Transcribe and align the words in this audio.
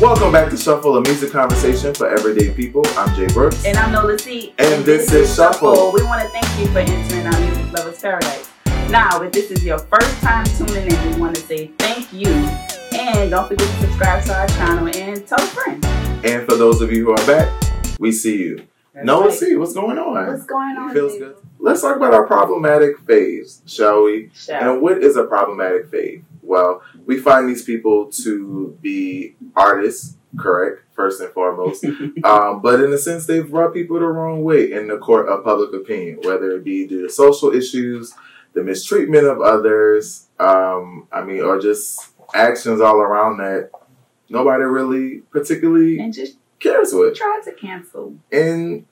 Welcome 0.00 0.32
back 0.32 0.48
to 0.48 0.56
Shuffle, 0.56 0.96
a 0.96 1.02
music 1.02 1.30
conversation 1.30 1.92
for 1.92 2.08
everyday 2.08 2.54
people. 2.54 2.82
I'm 2.96 3.14
Jay 3.14 3.26
Brooks. 3.34 3.66
And 3.66 3.76
I'm 3.76 3.92
Neauxla 3.92 4.18
C. 4.18 4.54
And 4.58 4.82
this 4.82 5.12
is 5.12 5.36
Shuffle. 5.36 5.92
We 5.92 6.02
want 6.04 6.22
to 6.22 6.28
thank 6.30 6.46
you 6.58 6.66
for 6.68 6.78
entering 6.78 7.26
our 7.26 7.38
Music 7.38 7.70
Lovers 7.70 8.00
Paradise. 8.00 8.50
Now, 8.88 9.20
if 9.20 9.30
this 9.30 9.50
is 9.50 9.62
your 9.62 9.78
first 9.78 10.18
time 10.22 10.46
tuning 10.56 10.90
in, 10.90 11.12
we 11.12 11.20
want 11.20 11.36
to 11.36 11.42
say 11.42 11.66
thank 11.78 12.10
you. 12.14 12.28
And 12.98 13.30
don't 13.30 13.46
forget 13.46 13.68
to 13.68 13.80
subscribe 13.82 14.24
to 14.24 14.34
our 14.34 14.46
channel 14.48 14.86
and 14.88 15.26
tell 15.26 15.38
a 15.38 15.46
friend. 15.46 15.84
And 16.24 16.48
for 16.48 16.56
those 16.56 16.80
of 16.80 16.90
you 16.90 17.04
who 17.04 17.12
are 17.12 17.26
back, 17.26 17.52
we 17.98 18.10
see 18.10 18.38
you. 18.38 18.66
That's 18.94 19.06
Neauxla 19.06 19.24
right. 19.26 19.32
C, 19.34 19.56
what's 19.56 19.74
going 19.74 19.98
on? 19.98 20.28
What's 20.28 20.46
going 20.46 20.78
on? 20.78 20.94
Feels 20.94 21.12
baby? 21.12 21.26
good. 21.26 21.36
Let's 21.58 21.82
talk 21.82 21.96
about 21.96 22.14
our 22.14 22.26
problematic 22.26 22.96
faves, 23.04 23.60
shall 23.66 24.04
we? 24.04 24.30
Shall 24.32 24.72
And 24.76 24.80
what 24.80 25.04
is 25.04 25.16
a 25.16 25.24
problematic 25.24 25.90
fave? 25.90 26.22
Well, 26.42 26.82
we 27.06 27.18
find 27.18 27.48
these 27.48 27.64
people 27.64 28.10
to 28.24 28.76
be 28.80 29.36
artists, 29.54 30.16
correct, 30.36 30.82
first 30.92 31.20
and 31.20 31.32
foremost. 31.32 31.84
um, 32.24 32.60
but 32.62 32.80
in 32.80 32.92
a 32.92 32.98
sense, 32.98 33.26
they've 33.26 33.48
brought 33.48 33.74
people 33.74 33.98
the 33.98 34.06
wrong 34.06 34.42
way 34.42 34.72
in 34.72 34.88
the 34.88 34.98
court 34.98 35.28
of 35.28 35.44
public 35.44 35.72
opinion, 35.74 36.20
whether 36.22 36.52
it 36.52 36.64
be 36.64 36.86
due 36.86 37.02
to 37.02 37.12
social 37.12 37.52
issues, 37.52 38.14
the 38.52 38.62
mistreatment 38.62 39.26
of 39.26 39.40
others, 39.40 40.26
um, 40.38 41.06
I 41.12 41.22
mean, 41.22 41.42
or 41.42 41.60
just 41.60 42.10
actions 42.34 42.80
all 42.80 42.96
around 42.96 43.38
that 43.38 43.70
nobody 44.28 44.64
really 44.64 45.18
particularly 45.30 45.98
and 45.98 46.12
just 46.12 46.36
cares 46.60 46.92
with. 46.92 47.14
try 47.16 47.40
to 47.44 47.52
cancel. 47.52 48.14
And 48.30 48.86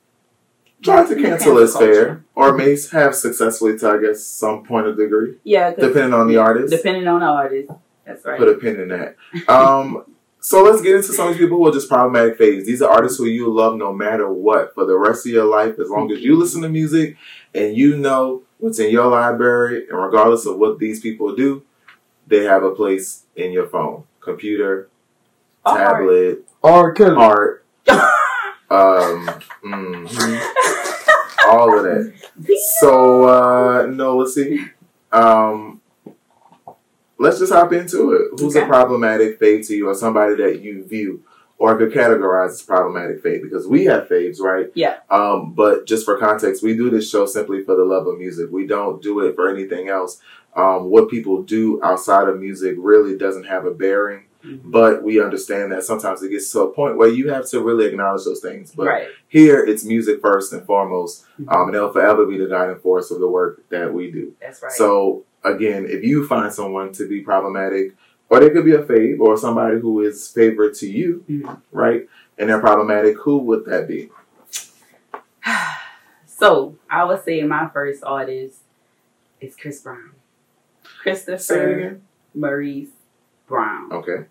try 0.83 1.03
to 1.03 1.15
cancel 1.15 1.57
cancel 1.57 1.59
is 1.59 1.77
fair, 1.77 2.25
or 2.35 2.53
may 2.57 2.77
have 2.93 3.15
successfully 3.15 3.79
to, 3.79 3.91
I 3.91 3.99
guess, 4.01 4.25
some 4.25 4.65
point 4.65 4.87
of 4.87 4.97
degree, 4.97 5.37
Yeah, 5.45 5.73
depending 5.75 6.15
on 6.15 6.29
the 6.29 6.37
artist. 6.37 6.71
depending 6.75 7.07
on 7.09 7.21
the 7.21 7.27
artist. 7.27 7.71
That's 8.07 8.25
right. 8.25 8.39
Put 8.39 8.49
a 8.49 8.55
pin 8.55 8.81
in 8.81 8.89
that. 8.89 9.17
Um, 9.49 10.05
so 10.41 10.63
let's 10.63 10.81
get 10.81 10.95
into 10.97 11.13
some 11.13 11.29
of 11.29 11.35
these 11.35 11.43
people 11.43 11.59
who 11.59 11.67
are 11.69 11.73
just 11.73 11.89
problematic 11.89 12.39
phase. 12.39 12.65
These 12.65 12.81
are 12.81 12.91
artists 12.91 13.19
who 13.19 13.27
you 13.27 13.53
love 13.53 13.77
no 13.77 13.93
matter 13.93 14.33
what 14.33 14.73
for 14.75 14.87
the 14.87 14.97
rest 14.97 15.27
of 15.27 15.33
your 15.33 15.45
life, 15.45 15.79
as 15.79 15.91
long 15.91 16.11
as 16.13 16.21
you 16.21 16.37
listen 16.37 16.63
to 16.63 16.69
music 16.69 17.17
and 17.55 17.77
you 17.77 17.97
know 17.97 18.43
what's 18.59 18.79
in 18.79 18.91
your 18.91 19.07
library, 19.09 19.87
and 19.91 19.99
regardless 20.01 20.47
of 20.47 20.57
what 20.59 20.79
these 20.79 21.01
people 21.01 21.35
do, 21.37 21.63
they 22.27 22.45
have 22.45 22.63
a 22.63 22.71
place 22.75 23.25
in 23.37 23.53
your 23.53 23.67
phone, 23.67 24.05
computer, 24.21 24.89
Art. 25.65 25.79
tablet, 25.79 26.39
R. 26.63 26.93
Kelly. 26.93 27.17
art, 27.17 27.65
um, 28.71 29.27
mhm, 29.65 30.41
all 31.49 31.77
of 31.77 31.85
that. 31.85 32.13
So 32.81 33.25
uh 33.29 33.87
no, 33.87 34.17
let's 34.19 34.35
see. 34.35 34.65
Um 35.13 35.81
let's 37.19 37.39
just 37.39 37.53
hop 37.53 37.73
into 37.73 38.13
it. 38.13 38.41
Who's 38.41 38.57
a 38.57 38.67
problematic 38.67 39.41
fave 39.41 39.67
to 39.69 39.75
you 39.75 39.89
or 39.89 39.95
somebody 39.95 40.37
that 40.37 40.61
you 40.61 40.85
view 40.85 41.25
or 41.59 41.77
could 41.77 41.93
categorize 41.93 42.51
as 42.51 42.63
problematic 42.63 43.23
fave? 43.23 43.43
Because 43.43 43.67
we 43.67 43.85
have 43.87 44.09
faves, 44.09 44.41
right? 44.41 44.67
Yeah. 44.75 44.99
Um, 45.11 45.55
but 45.55 45.87
just 45.87 46.05
for 46.05 46.17
context, 46.17 46.63
we 46.63 46.77
do 46.77 46.89
this 46.89 47.11
show 47.11 47.27
simply 47.27 47.65
for 47.65 47.75
the 47.75 47.85
love 47.85 48.07
of 48.07 48.19
music. 48.19 48.51
We 48.53 48.67
don't 48.67 49.03
do 49.03 49.21
it 49.27 49.35
for 49.35 49.49
anything 49.49 49.89
else. 49.89 50.21
Um, 50.55 50.85
what 50.91 51.11
people 51.11 51.43
do 51.43 51.81
outside 51.83 52.29
of 52.29 52.39
music 52.39 52.77
really 52.79 53.19
doesn't 53.19 53.45
have 53.45 53.65
a 53.65 53.73
bearing, 53.73 54.27
But 54.45 55.03
we 55.03 55.21
understand 55.21 55.73
that 55.73 55.83
sometimes 55.83 56.23
it 56.23 56.31
gets 56.31 56.51
to 56.53 56.61
a 56.61 56.73
point 56.73 56.97
where 56.97 57.09
you 57.09 57.31
have 57.31 57.47
to 57.51 57.61
really 57.61 57.87
acknowledge 57.87 58.25
those 58.25 58.41
things. 58.41 58.73
But 58.75 58.87
right. 58.87 59.09
here 59.29 59.65
it's 59.65 59.85
music 59.85 60.21
first 60.21 60.53
and 60.53 60.65
foremost, 60.65 61.25
Mhm. 61.41 61.53
um, 61.53 61.67
and 61.69 61.75
it'll 61.77 61.93
forever 61.93 62.25
be 62.25 62.39
the 62.39 62.47
guiding 62.47 62.79
force 62.79 63.11
of 63.11 63.19
the 63.21 63.29
work 63.29 63.63
that 63.71 63.93
we 63.93 64.11
do. 64.11 64.35
That's 64.41 64.63
right. 64.63 64.73
So 64.73 65.25
again, 65.45 65.87
if 65.87 66.05
you 66.05 66.27
find 66.27 66.53
someone 66.53 66.93
to 66.93 67.09
be 67.09 67.21
problematic, 67.21 67.95
or 68.31 68.41
they 68.41 68.51
could 68.51 68.65
be 68.65 68.75
a 68.75 68.83
fave, 68.83 69.19
or 69.21 69.37
somebody 69.37 69.81
who 69.81 70.01
is 70.03 70.29
favorite 70.29 70.75
to 70.77 70.87
you, 70.89 71.25
Mhm. 71.29 71.61
right, 71.73 72.09
and 72.39 72.49
they're 72.49 72.61
problematic, 72.61 73.19
who 73.19 73.39
would 73.39 73.65
that 73.65 73.89
be? 73.89 74.11
so 76.27 76.77
I 76.89 77.05
would 77.05 77.25
say 77.25 77.43
my 77.43 77.69
first 77.73 78.03
artist 78.05 78.59
is 79.41 79.57
Chris 79.57 79.81
Brown. 79.83 80.13
Christopher 81.03 81.75
again. 81.79 82.03
Maurice 82.35 82.89
Brown. 83.49 83.93
Okay. 83.93 84.27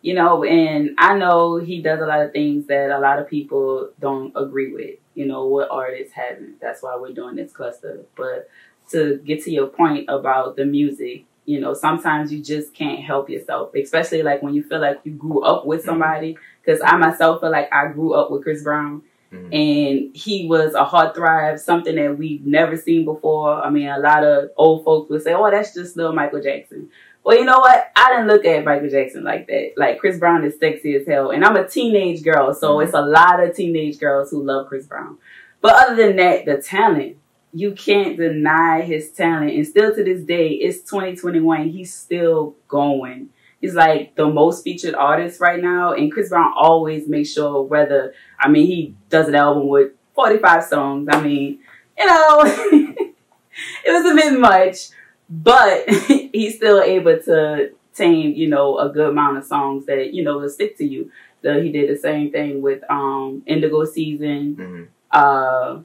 You 0.00 0.14
know, 0.14 0.44
and 0.44 0.90
I 0.98 1.16
know 1.18 1.56
he 1.56 1.82
does 1.82 2.00
a 2.00 2.06
lot 2.06 2.20
of 2.20 2.32
things 2.32 2.66
that 2.66 2.90
a 2.90 3.00
lot 3.00 3.18
of 3.18 3.28
people 3.28 3.90
don't 4.00 4.32
agree 4.36 4.72
with. 4.72 4.96
You 5.14 5.26
know, 5.26 5.46
what 5.46 5.70
artists 5.70 6.14
haven't. 6.14 6.60
That's 6.60 6.82
why 6.82 6.96
we're 6.96 7.12
doing 7.12 7.34
this 7.34 7.52
cluster. 7.52 8.04
But 8.16 8.48
to 8.90 9.16
get 9.24 9.42
to 9.44 9.50
your 9.50 9.66
point 9.66 10.04
about 10.08 10.54
the 10.54 10.64
music, 10.64 11.24
you 11.46 11.58
know, 11.60 11.74
sometimes 11.74 12.32
you 12.32 12.42
just 12.42 12.74
can't 12.74 13.02
help 13.02 13.28
yourself, 13.28 13.74
especially 13.74 14.22
like 14.22 14.42
when 14.42 14.54
you 14.54 14.62
feel 14.62 14.80
like 14.80 15.00
you 15.02 15.12
grew 15.12 15.42
up 15.42 15.66
with 15.66 15.82
somebody. 15.82 16.38
Because 16.64 16.80
I 16.84 16.96
myself 16.96 17.40
feel 17.40 17.50
like 17.50 17.68
I 17.72 17.88
grew 17.88 18.12
up 18.12 18.30
with 18.30 18.42
Chris 18.42 18.62
Brown 18.62 19.02
Mhm. 19.32 19.52
and 19.52 20.16
he 20.16 20.46
was 20.46 20.74
a 20.74 20.84
hard 20.84 21.14
thrive, 21.14 21.60
something 21.60 21.96
that 21.96 22.16
we've 22.16 22.46
never 22.46 22.76
seen 22.76 23.04
before. 23.04 23.54
I 23.54 23.68
mean, 23.70 23.88
a 23.88 23.98
lot 23.98 24.24
of 24.24 24.50
old 24.56 24.84
folks 24.84 25.10
would 25.10 25.22
say, 25.22 25.34
"Oh, 25.34 25.50
that's 25.50 25.74
just 25.74 25.96
little 25.96 26.12
Michael 26.14 26.40
Jackson." 26.40 26.88
Well, 27.28 27.36
you 27.36 27.44
know 27.44 27.58
what? 27.58 27.92
I 27.94 28.08
didn't 28.08 28.28
look 28.28 28.46
at 28.46 28.64
Michael 28.64 28.88
Jackson 28.88 29.22
like 29.22 29.48
that. 29.48 29.72
Like 29.76 29.98
Chris 29.98 30.18
Brown 30.18 30.46
is 30.46 30.58
sexy 30.58 30.94
as 30.94 31.06
hell, 31.06 31.30
and 31.30 31.44
I'm 31.44 31.56
a 31.56 31.68
teenage 31.68 32.24
girl, 32.24 32.54
so 32.54 32.76
Mhm. 32.78 32.84
it's 32.84 32.94
a 32.94 33.02
lot 33.02 33.42
of 33.42 33.54
teenage 33.54 34.00
girls 34.00 34.30
who 34.30 34.42
love 34.42 34.68
Chris 34.68 34.86
Brown. 34.86 35.18
But 35.60 35.74
other 35.74 35.94
than 35.94 36.16
that, 36.16 36.46
the 36.46 36.56
talent, 36.56 37.18
you 37.52 37.72
can't 37.72 38.16
deny 38.16 38.80
his 38.80 39.10
talent, 39.10 39.52
and 39.52 39.66
still 39.66 39.94
to 39.94 40.02
this 40.02 40.22
day, 40.22 40.52
it's 40.52 40.80
2021. 40.80 41.68
He's 41.68 41.92
still 41.92 42.54
going. 42.66 43.28
He's 43.60 43.74
like 43.74 44.14
the 44.14 44.26
most 44.26 44.64
featured 44.64 44.94
artist 44.94 45.38
right 45.38 45.62
now, 45.62 45.92
and 45.92 46.10
Chris 46.10 46.30
Brown 46.30 46.54
always 46.56 47.08
makes 47.08 47.30
sure 47.30 47.60
whether 47.60 48.14
I 48.40 48.48
mean 48.48 48.66
he 48.66 48.94
does 49.10 49.28
an 49.28 49.34
album 49.34 49.68
with 49.68 49.90
45 50.14 50.64
songs. 50.64 51.06
I 51.12 51.20
mean, 51.20 51.58
you 51.98 52.06
know, 52.06 52.40
it 52.46 53.92
was 53.92 54.10
a 54.10 54.14
bit 54.14 54.40
much, 54.40 54.88
but 55.28 55.88
he's 56.32 56.56
still 56.56 56.80
able 56.82 57.18
to 57.22 57.70
tame, 57.94 58.32
you 58.34 58.48
know, 58.48 58.78
a 58.78 58.88
good 58.88 59.08
amount 59.10 59.38
of 59.38 59.44
songs 59.44 59.86
that, 59.86 60.12
you 60.14 60.22
know, 60.22 60.38
will 60.38 60.48
stick 60.48 60.76
to 60.78 60.84
you. 60.84 61.10
The, 61.42 61.60
he 61.62 61.70
did 61.70 61.88
the 61.88 61.96
same 61.96 62.30
thing 62.32 62.62
with 62.62 62.82
um 62.90 63.42
Indigo 63.46 63.84
Season, 63.84 64.56
Mhm. 64.56 64.88
uh 65.12 65.80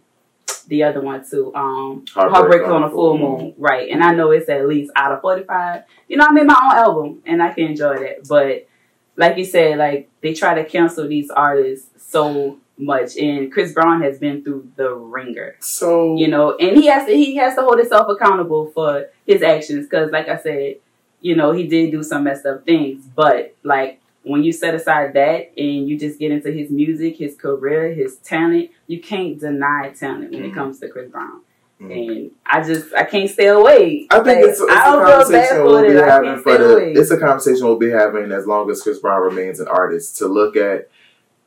the 0.68 0.84
other 0.84 1.02
one 1.02 1.24
too, 1.30 1.54
um 1.56 2.06
Heartbreak 2.14 2.36
Heartbreak 2.36 2.68
on 2.68 2.84
a 2.84 2.90
Full 2.90 3.18
Moon. 3.18 3.54
Right. 3.58 3.90
And 3.90 4.04
I 4.04 4.14
know 4.14 4.32
it's 4.32 4.50
at 4.50 4.68
least 4.68 4.92
out 4.96 5.12
of 5.12 5.22
45. 5.22 5.84
You 6.08 6.18
know, 6.18 6.26
I 6.28 6.32
made 6.32 6.46
my 6.48 6.56
own 6.62 6.78
album 6.78 7.22
and 7.26 7.42
I 7.44 7.52
can 7.54 7.66
enjoy 7.66 7.96
that. 7.98 8.28
But 8.28 8.68
like 9.16 9.38
you 9.38 9.46
said, 9.46 9.78
like 9.78 10.10
they 10.22 10.34
try 10.34 10.56
to 10.56 10.66
cancel 10.66 11.08
these 11.08 11.30
artists 11.30 11.88
so 12.12 12.58
much 12.78 13.16
and 13.18 13.52
Chris 13.52 13.72
Brown 13.72 14.02
has 14.02 14.18
been 14.18 14.44
through 14.44 14.68
the 14.76 14.92
ringer 14.94 15.56
So 15.60 16.16
you 16.18 16.28
know 16.28 16.56
and 16.58 16.76
he 16.76 16.88
has 16.88 17.06
to 17.06 17.14
he 17.16 17.36
has 17.36 17.54
to 17.56 17.62
hold 17.62 17.78
himself 17.78 18.08
accountable 18.10 18.72
for 18.72 19.08
his 19.28 19.44
actions 19.44 19.86
because 19.86 20.12
like 20.12 20.28
i 20.28 20.38
said 20.38 20.78
you 21.22 21.36
know 21.36 21.52
he 21.52 21.68
did 21.68 21.92
do 21.92 22.02
some 22.02 22.24
messed 22.24 22.48
up 22.48 22.66
things 22.66 23.06
but 23.16 23.56
like 23.64 24.02
when 24.24 24.44
you 24.44 24.52
set 24.52 24.74
aside 24.74 25.14
that 25.14 25.52
and 25.56 25.88
you 25.88 26.00
just 26.00 26.18
get 26.18 26.32
into 26.32 26.52
his 26.52 26.72
music 26.72 27.16
his 27.18 27.36
career 27.36 27.94
his 27.94 28.18
talent 28.18 28.72
you 28.88 29.00
can't 29.00 29.40
deny 29.40 29.92
talent 29.98 30.32
when 30.32 30.42
Mhm. 30.42 30.48
it 30.50 30.54
comes 30.56 30.80
to 30.80 30.90
chris 30.90 31.12
brown. 31.12 31.42
Mm. 31.84 31.92
and 32.10 32.32
i 32.46 32.64
just 32.64 32.94
i 32.94 33.04
can't 33.04 33.30
stay 33.30 33.48
away 33.48 34.08
I 34.10 34.16
think 34.24 34.26
Like, 34.28 34.38
it's, 34.52 34.60
it's 34.62 34.72
a 34.72 34.74
I 34.74 34.84
don't 34.86 35.06
feel 35.06 35.18
conversation 35.18 35.64
we'll 35.66 35.88
be 35.88 35.94
having 35.96 36.38
for 36.42 36.58
the. 36.58 36.74
away. 36.76 36.94
It's 36.94 37.12
a 37.12 37.18
conversation 37.20 37.66
we'll 37.66 37.78
be 37.78 37.90
having 37.90 38.32
as 38.32 38.48
long 38.48 38.70
as 38.72 38.82
Chris 38.82 39.00
Brown 39.00 39.22
remains 39.22 39.60
an 39.60 39.68
artist. 39.68 40.18
To 40.20 40.28
look 40.28 40.56
at, 40.56 40.90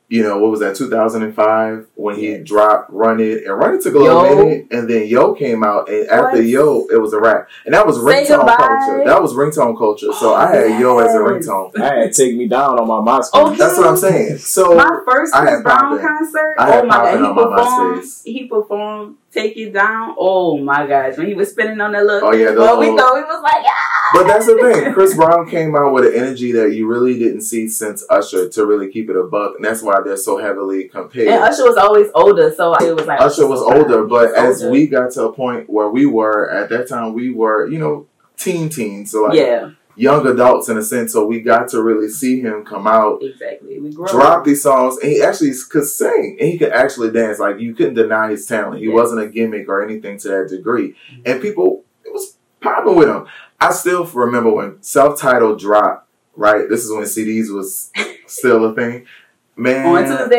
you 0.09 0.21
know, 0.23 0.37
what 0.37 0.51
was 0.51 0.59
that 0.61 0.75
2005 0.75 1.87
when 1.95 2.15
he 2.15 2.31
Yes. 2.31 2.47
dropped 2.47 2.91
"Run 2.91 3.19
It" 3.19 3.45
and 3.45 3.57
"Run 3.57 3.75
It" 3.75 3.81
took 3.81 3.95
a 3.95 3.99
little 3.99 4.25
Yo. 4.25 4.35
minute, 4.45 4.67
and 4.71 4.89
then 4.89 5.07
"Yo" 5.07 5.33
came 5.33 5.63
out, 5.63 5.89
and 5.89 6.07
after 6.09 6.37
What? 6.37 6.45
"Yo," 6.45 6.87
it 6.91 6.97
was 7.01 7.13
a 7.13 7.19
rap, 7.19 7.47
and 7.65 7.73
that 7.73 7.85
was 7.85 7.97
ringtone 7.99 8.45
culture. 8.47 9.03
That 9.05 9.21
was 9.21 9.33
ringtone 9.33 9.77
culture. 9.77 10.11
So 10.13 10.33
I 10.33 10.47
had 10.55 10.79
"Yo" 10.79 10.99
as 10.99 11.13
a 11.15 11.19
ringtone. 11.19 11.71
I 11.79 12.01
had 12.03 12.13
Take 12.13 12.35
Me 12.37 12.47
Down 12.47 12.79
on 12.79 12.87
my 12.87 12.99
MySpace. 13.11 13.47
Okay. 13.47 13.57
That's 13.57 13.77
what 13.77 13.87
I'm 13.87 13.97
saying. 13.97 14.37
So 14.37 14.75
my 14.75 14.99
first 15.05 15.33
Chris 15.33 15.61
Brown 15.61 15.99
concert. 15.99 16.55
I 16.59 16.67
had 16.71 16.83
oh 16.83 16.87
my 16.87 16.95
god, 16.95 17.19
he 17.19 17.33
performed. 17.33 18.03
He 18.25 18.47
performed 18.47 19.15
"Take 19.37 19.57
It 19.57 19.73
Down." 19.73 20.15
Oh 20.17 20.57
my 20.57 20.87
gosh, 20.87 21.17
when 21.17 21.27
he 21.27 21.33
was 21.33 21.49
spinning 21.49 21.79
on 21.79 21.91
that 21.91 22.05
little. 22.05 22.29
Oh, 22.29 22.33
yeah, 22.33 22.51
well, 22.51 22.79
we 22.79 22.87
thought 22.87 23.15
we 23.15 23.23
was 23.23 23.41
like, 23.43 23.63
yeah. 23.63 23.71
But 24.13 24.27
that's 24.27 24.45
the 24.45 24.55
thing. 24.55 24.93
Chris 24.93 25.15
Brown 25.15 25.49
came 25.49 25.75
out 25.75 25.93
with 25.93 26.05
an 26.05 26.13
energy 26.13 26.51
that 26.53 26.73
you 26.73 26.87
really 26.87 27.19
didn't 27.19 27.41
see 27.41 27.67
since 27.67 28.03
Usher 28.09 28.49
to 28.49 28.65
really 28.65 28.91
keep 28.91 29.09
it 29.09 29.15
a 29.15 29.23
buck, 29.23 29.55
and 29.55 29.65
that's 29.65 29.81
why 29.81 29.95
they're 30.03 30.17
so 30.17 30.37
heavily 30.37 30.85
compared. 30.85 31.27
And 31.27 31.43
Usher 31.43 31.63
was 31.63 31.77
always 31.77 32.07
older, 32.15 32.53
so 32.53 32.73
it 32.75 32.95
was 32.95 33.05
like 33.05 33.21
Usher 33.21 33.47
was 33.47 33.61
older, 33.61 34.05
but 34.05 34.29
was 34.29 34.33
as 34.33 34.63
older. 34.63 34.71
we 34.71 34.87
got 34.87 35.11
to 35.11 35.25
a 35.25 35.33
point 35.33 35.69
where 35.69 35.89
we 35.89 36.05
were 36.05 36.49
at 36.49 36.69
that 36.69 36.87
time, 36.87 37.13
we 37.13 37.29
were 37.29 37.67
you 37.67 37.79
know 37.79 38.07
teen 38.37 38.69
teens, 38.69 39.11
so 39.11 39.23
like 39.23 39.37
yeah, 39.37 39.71
young 39.97 40.25
adults 40.27 40.69
in 40.69 40.77
a 40.77 40.83
sense. 40.83 41.13
So 41.13 41.25
we 41.25 41.41
got 41.41 41.67
to 41.69 41.81
really 41.81 42.07
see 42.07 42.39
him 42.39 42.63
come 42.63 42.87
out, 42.87 43.21
exactly. 43.21 43.79
We 43.79 43.91
drop 43.91 44.45
these 44.45 44.61
songs, 44.61 44.97
and 44.97 45.11
he 45.11 45.21
actually 45.21 45.51
could 45.69 45.85
sing 45.85 46.37
and 46.39 46.49
he 46.49 46.57
could 46.57 46.71
actually 46.71 47.11
dance. 47.11 47.39
Like 47.39 47.59
you 47.59 47.73
couldn't 47.73 47.95
deny 47.95 48.29
his 48.29 48.45
talent. 48.45 48.81
He 48.81 48.87
wasn't 48.87 49.21
a 49.21 49.27
gimmick 49.27 49.67
or 49.67 49.83
anything 49.83 50.17
to 50.19 50.27
that 50.29 50.49
degree, 50.49 50.95
and 51.25 51.41
people 51.41 51.83
it 52.05 52.13
was 52.13 52.37
popping 52.61 52.95
with 52.95 53.09
him. 53.09 53.27
I 53.59 53.71
still 53.71 54.05
remember 54.05 54.51
when 54.51 54.81
self-titled 54.81 55.59
dropped. 55.59 56.07
Right, 56.35 56.69
this 56.69 56.85
is 56.85 56.91
when 56.91 57.03
CDs 57.03 57.51
was 57.51 57.91
still 58.27 58.63
a 58.65 58.75
thing. 58.75 59.07
Man, 59.55 59.91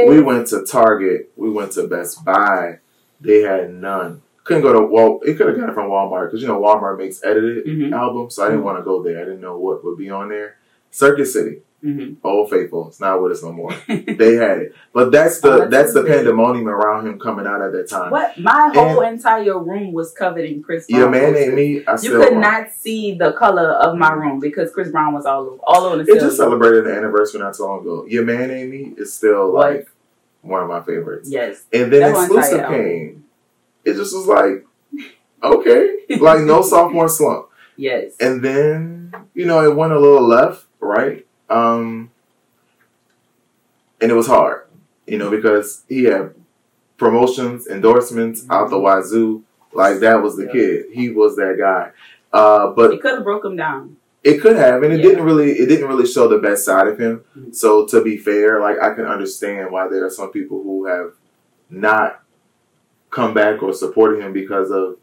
we 0.09 0.21
went 0.21 0.47
to 0.49 0.65
Target. 0.65 1.33
We 1.37 1.51
went 1.51 1.73
to 1.73 1.89
Best 1.89 2.25
Buy. 2.25 2.79
They 3.21 3.43
had 3.43 3.75
none. 3.75 4.23
Couldn't 4.49 4.63
go 4.63 4.73
to 4.73 4.87
well. 4.87 5.21
It 5.25 5.37
could 5.37 5.47
have 5.47 5.57
gotten 5.57 5.71
it 5.71 5.75
from 5.75 5.91
Walmart 5.91 6.27
because 6.29 6.43
you 6.43 6.49
know 6.49 6.61
Walmart 6.61 6.99
makes 6.99 7.23
edited 7.25 7.67
Mhm. 7.67 7.93
albums, 7.93 8.35
so 8.35 8.45
I 8.45 8.49
didn't 8.49 8.65
want 8.65 8.79
to 8.79 8.83
go 8.85 9.03
there. 9.03 9.19
I 9.21 9.25
didn't 9.25 9.41
know 9.43 9.59
what 9.59 9.85
would 9.85 9.97
be 9.99 10.09
on 10.11 10.31
there. 10.31 10.57
Circuit 10.91 11.27
City, 11.27 11.61
hmm 11.83 12.15
Old 12.25 12.49
Faithful. 12.49 12.89
It's 12.89 12.99
not 12.99 13.23
with 13.23 13.33
us 13.33 13.43
no 13.43 13.53
more. 13.53 13.73
they 13.89 14.37
had 14.37 14.59
it, 14.63 14.75
but 14.95 15.13
that's 15.13 15.41
the 15.43 15.53
Oh, 15.53 15.59
that's 15.59 15.71
that's 15.71 15.93
the 15.93 16.01
Tuesday. 16.01 16.17
pandemonium 16.17 16.67
around 16.67 17.07
him 17.07 17.19
coming 17.19 17.47
out 17.47 17.61
at 17.61 17.73
that 17.73 17.89
time. 17.91 18.11
What? 18.11 18.39
My 18.41 18.71
whole 18.75 19.03
entire 19.03 19.59
room 19.59 19.93
was 19.93 20.13
covered 20.13 20.47
in 20.47 20.63
Chris 20.63 20.87
Brown. 20.87 21.01
Your 21.03 21.11
man 21.11 21.25
posters. 21.35 21.45
ain't 21.47 21.55
me. 21.55 21.85
I 21.87 21.93
You 21.93 21.99
still 21.99 22.23
could 22.23 22.33
want- 22.33 22.41
not 22.43 22.71
see 22.73 23.15
the 23.19 23.33
color 23.35 23.69
of 23.73 23.99
my 23.99 24.13
room 24.15 24.41
because 24.41 24.73
Chris 24.73 24.91
Brown 24.91 25.13
was 25.13 25.27
all 25.27 25.43
over, 25.43 25.57
all 25.65 25.85
over 25.85 26.03
the 26.03 26.11
It 26.11 26.21
just 26.21 26.39
celebrated 26.39 26.87
the 26.87 26.95
anniversary 26.97 27.41
not 27.41 27.55
so 27.55 27.67
long 27.67 27.81
ago. 27.83 28.07
Your 28.09 28.25
man 28.25 28.51
ain't 28.51 28.71
me 28.71 28.95
is 28.97 29.13
still 29.13 29.53
What? 29.53 29.71
like 29.75 29.89
one 30.41 30.63
of 30.63 30.69
my 30.71 30.81
favorites. 30.81 31.29
Yes. 31.31 31.65
And 31.71 31.93
then 31.93 32.01
That 32.01 32.15
one 32.15 32.25
exclusive 32.25 32.53
entire 32.61 32.65
album. 32.67 32.81
came. 32.81 33.25
It 33.89 33.95
just 33.95 34.15
was 34.15 34.27
like, 34.27 34.67
okay, 35.43 36.01
like 36.21 36.41
no 36.41 36.63
sophomore 36.73 37.09
slump. 37.09 37.49
Yes. 37.77 38.15
And 38.21 38.43
then 38.43 39.13
you 39.35 39.47
know 39.47 39.63
it 39.65 39.75
went 39.77 39.93
a 39.93 39.99
little 40.01 40.27
left, 40.27 40.67
right? 40.81 41.27
Um, 41.49 42.11
and 44.01 44.11
it 44.11 44.15
was 44.15 44.27
hard, 44.27 44.67
you 45.07 45.19
know, 45.19 45.31
because 45.31 45.85
he 45.89 46.05
had 46.05 46.35
promotions, 46.97 47.67
endorsements 47.67 48.45
out 48.51 48.71
the 48.71 48.79
wazoo. 48.79 49.43
Like 49.73 49.99
that 50.01 50.23
was 50.23 50.37
the 50.37 50.45
Yeah. 50.47 50.53
kid. 50.53 50.87
He 50.93 51.11
was 51.11 51.37
that 51.37 51.57
guy. 51.59 51.91
Uh, 52.33 52.69
but 52.73 52.93
It 52.93 53.01
could 53.01 53.15
have 53.15 53.25
broke 53.25 53.45
him 53.45 53.57
down. 53.57 53.97
it 54.25 54.39
could 54.41 54.57
have, 54.57 54.83
and 54.83 54.93
it 54.93 54.99
Yeah. 55.01 55.11
didn't 55.11 55.25
really. 55.25 55.53
It 55.53 55.67
didn't 55.69 55.89
really 55.89 56.07
show 56.07 56.27
the 56.29 56.39
best 56.39 56.65
side 56.65 56.89
of 56.89 56.99
him. 56.99 57.23
Mhm. 57.39 57.55
So 57.55 57.87
to 57.87 58.03
be 58.03 58.17
fair, 58.17 58.61
like 58.61 58.79
I 58.81 58.93
can 58.95 59.05
understand 59.07 59.71
why 59.71 59.89
there 59.89 60.05
are 60.05 60.11
some 60.11 60.31
people 60.31 60.63
who 60.63 60.87
have 60.87 61.13
not 61.71 62.23
come 63.11 63.35
back 63.35 63.63
or 63.63 63.73
supported 63.73 64.21
him 64.23 64.33
because 64.33 64.71
of. 64.71 64.97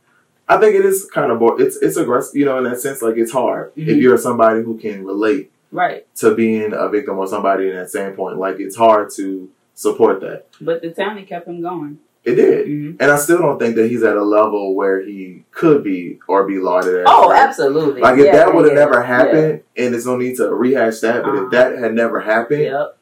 I 0.48 0.57
think 0.57 0.75
it 0.75 0.86
is 0.86 1.06
kind 1.12 1.31
of 1.31 1.40
bo- 1.40 1.56
it's 1.57 1.75
it's 1.78 1.98
aggressive, 1.98 2.36
you 2.36 2.46
know, 2.46 2.57
in 2.60 2.66
that 2.66 2.80
sense. 2.80 3.02
Like 3.02 3.18
it's 3.18 3.31
hard 3.31 3.72
if 3.75 3.88
Mhm. 3.88 4.02
you're 4.02 4.18
somebody 4.18 4.62
who 4.62 4.78
can 4.78 5.04
relate 5.04 5.52
Right. 5.72 6.06
to 6.18 6.36
being 6.36 6.72
a 6.74 6.88
victim 6.88 7.18
or 7.18 7.25
somebody 7.28 7.69
in 7.69 7.75
that 7.75 7.90
same 7.90 8.13
point. 8.13 8.38
Like 8.38 8.60
it's 8.60 8.75
hard 8.75 9.10
to 9.16 9.50
support 9.74 10.22
that. 10.22 10.46
But 10.62 10.81
the 10.84 10.92
talent 10.92 11.28
kept 11.28 11.48
him 11.48 11.62
going. 11.62 11.98
It 12.24 12.36
did, 12.36 12.68
hmm 12.68 12.92
and 13.00 13.12
I 13.12 13.18
still 13.18 13.38
don't 13.40 13.60
think 13.60 13.75
that 13.75 13.88
he's 13.90 14.02
at 14.04 14.16
a 14.18 14.24
level 14.24 14.74
where 14.75 15.01
he 15.01 15.44
could 15.51 15.84
be 15.84 16.19
or 16.28 16.44
be 16.48 16.58
lauded 16.60 16.96
as. 17.01 17.06
Oh, 17.08 17.28
Like, 17.30 17.42
absolutely. 17.42 18.01
Like 18.01 18.18
if 18.19 18.25
Yeah, 18.25 18.31
that 18.38 18.54
would 18.56 18.66
have 18.66 18.74
yeah, 18.74 18.80
never 18.86 19.01
happened, 19.01 19.62
and 19.78 19.94
there's 19.94 20.06
no 20.08 20.16
need 20.18 20.36
to 20.38 20.54
rehash 20.54 21.00
that, 21.01 21.24
but 21.24 21.30
Uh-huh. 21.34 21.46
if 21.46 21.51
that 21.51 21.78
had 21.80 21.94
never 21.96 22.19
happened, 22.19 22.62
Yep. 22.63 22.98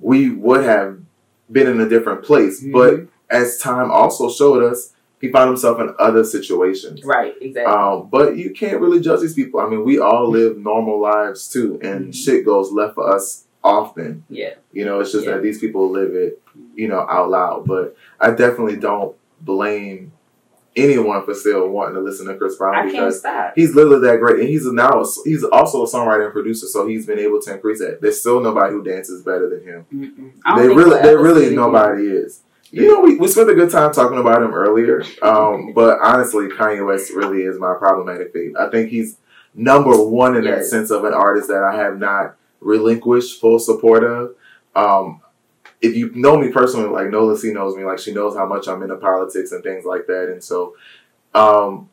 we 0.00 0.30
would 0.30 0.62
have 0.64 0.98
been 1.50 1.66
in 1.68 1.80
a 1.80 1.88
different 1.88 2.22
place. 2.22 2.62
Mhm. 2.62 2.72
But 2.72 3.00
as 3.30 3.58
time 3.58 3.90
also 3.90 4.28
showed 4.30 4.62
us, 4.62 4.92
he 5.20 5.30
found 5.30 5.48
himself 5.48 5.78
in 5.80 5.94
other 5.98 6.24
situations. 6.24 7.02
Right. 7.04 7.34
Exactly. 7.40 7.72
Um, 7.72 8.08
but 8.10 8.36
you 8.36 8.50
can't 8.52 8.80
really 8.80 9.00
judge 9.00 9.20
these 9.20 9.34
people. 9.34 9.60
I 9.60 9.68
mean, 9.68 9.84
we 9.84 9.98
all 9.98 10.28
live 10.30 10.56
normal 10.56 10.98
lives 11.00 11.48
too, 11.48 11.78
and 11.82 12.06
Mhm. 12.08 12.14
shit 12.14 12.44
goes 12.44 12.72
left 12.72 12.94
for 12.94 13.10
us 13.14 13.44
often. 13.62 14.24
yeah. 14.30 14.54
You 14.72 14.84
know, 14.86 15.00
it's 15.00 15.12
just 15.12 15.26
Yeah. 15.26 15.32
that 15.34 15.42
these 15.42 15.58
people 15.58 15.90
live 15.90 16.14
it, 16.14 16.40
you 16.74 16.88
know, 16.88 17.00
out 17.00 17.28
loud. 17.28 17.66
But 17.66 17.94
I 18.18 18.30
definitely 18.30 18.76
don't 18.76 19.14
blame 19.42 20.12
anyone 20.76 21.22
for 21.24 21.34
still 21.34 21.68
wanting 21.68 21.96
to 21.96 22.00
listen 22.00 22.26
to 22.28 22.34
Chris 22.36 22.56
Brown 22.56 22.74
I 22.74 22.82
can't 22.82 22.92
because 22.92 23.26
he's 23.56 23.74
literally 23.74 24.06
that 24.06 24.20
great, 24.20 24.38
and 24.40 24.48
he's 24.48 24.64
now 24.72 25.02
a, 25.02 25.04
he's 25.24 25.42
also 25.44 25.82
a 25.84 25.86
songwriter 25.86 26.24
and 26.24 26.32
producer, 26.32 26.66
so 26.66 26.86
he's 26.86 27.06
been 27.06 27.18
able 27.18 27.40
to 27.42 27.52
increase 27.52 27.80
that. 27.80 28.00
There's 28.00 28.20
still 28.20 28.40
nobody 28.40 28.72
who 28.72 28.82
dances 28.82 29.22
better 29.22 29.48
than 29.50 29.62
him. 29.62 30.32
They 30.56 30.68
really, 30.68 31.02
there 31.02 31.20
really 31.20 31.54
nobody 31.54 32.06
is. 32.06 32.40
You 32.72 32.86
know, 32.86 33.00
we, 33.00 33.16
we 33.16 33.26
spent 33.28 33.50
a 33.50 33.54
good 33.54 33.70
time 33.70 33.92
talking 33.92 34.18
about 34.18 34.42
him 34.42 34.54
earlier, 34.54 35.02
um, 35.22 35.72
but 35.74 35.98
honestly, 36.02 36.46
Kanye 36.48 36.86
West 36.86 37.10
really 37.12 37.42
is 37.42 37.58
my 37.58 37.74
problematic 37.78 38.32
thing. 38.32 38.54
I 38.58 38.68
think 38.68 38.90
he's 38.90 39.16
number 39.54 39.90
one 40.02 40.36
in 40.36 40.44
that 40.44 40.58
Yes. 40.58 40.70
sense 40.70 40.90
of 40.90 41.04
an 41.04 41.12
artist 41.12 41.48
that 41.48 41.64
I 41.64 41.74
have 41.76 41.98
not 41.98 42.36
relinquished 42.60 43.40
full 43.40 43.58
support 43.58 44.04
of. 44.04 44.34
Um, 44.76 45.20
if 45.80 45.96
you 45.96 46.12
know 46.14 46.36
me 46.36 46.50
personally, 46.52 46.88
like 46.88 47.06
Neauxla 47.06 47.38
C 47.38 47.52
knows 47.52 47.74
me, 47.76 47.84
like 47.84 47.98
she 47.98 48.12
knows 48.12 48.36
how 48.36 48.46
much 48.46 48.68
I'm 48.68 48.82
into 48.82 48.96
politics 48.96 49.50
and 49.50 49.64
things 49.64 49.84
like 49.84 50.06
that, 50.06 50.28
and 50.30 50.42
so 50.44 50.76
um, 51.34 51.88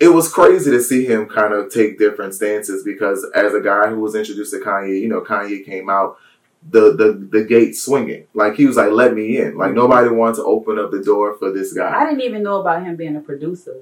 it 0.00 0.08
was 0.08 0.32
crazy 0.32 0.70
to 0.70 0.80
see 0.82 1.04
him 1.06 1.26
kind 1.26 1.52
of 1.54 1.70
take 1.72 1.98
different 1.98 2.34
stances 2.34 2.82
because 2.82 3.24
as 3.34 3.54
a 3.54 3.60
guy 3.60 3.88
who 3.88 4.00
was 4.00 4.14
introduced 4.14 4.52
to 4.52 4.58
Kanye, 4.60 5.00
you 5.00 5.08
know, 5.08 5.20
Kanye 5.20 5.64
came 5.64 5.88
out 5.88 6.18
the 6.70 6.92
the 6.92 7.28
the 7.30 7.44
gate 7.44 7.76
swinging, 7.76 8.26
like 8.34 8.54
he 8.56 8.66
was 8.66 8.76
like, 8.76 8.90
"Let 8.90 9.14
me 9.14 9.38
in." 9.38 9.56
Like 9.56 9.72
nobody 9.74 10.08
wanted 10.10 10.36
to 10.36 10.44
open 10.44 10.78
up 10.78 10.90
the 10.90 11.02
door 11.02 11.34
for 11.38 11.52
this 11.52 11.72
guy. 11.72 11.92
I 11.96 12.04
didn't 12.04 12.22
even 12.22 12.42
know 12.42 12.60
about 12.60 12.82
him 12.84 12.96
being 12.96 13.16
a 13.16 13.20
producer. 13.20 13.76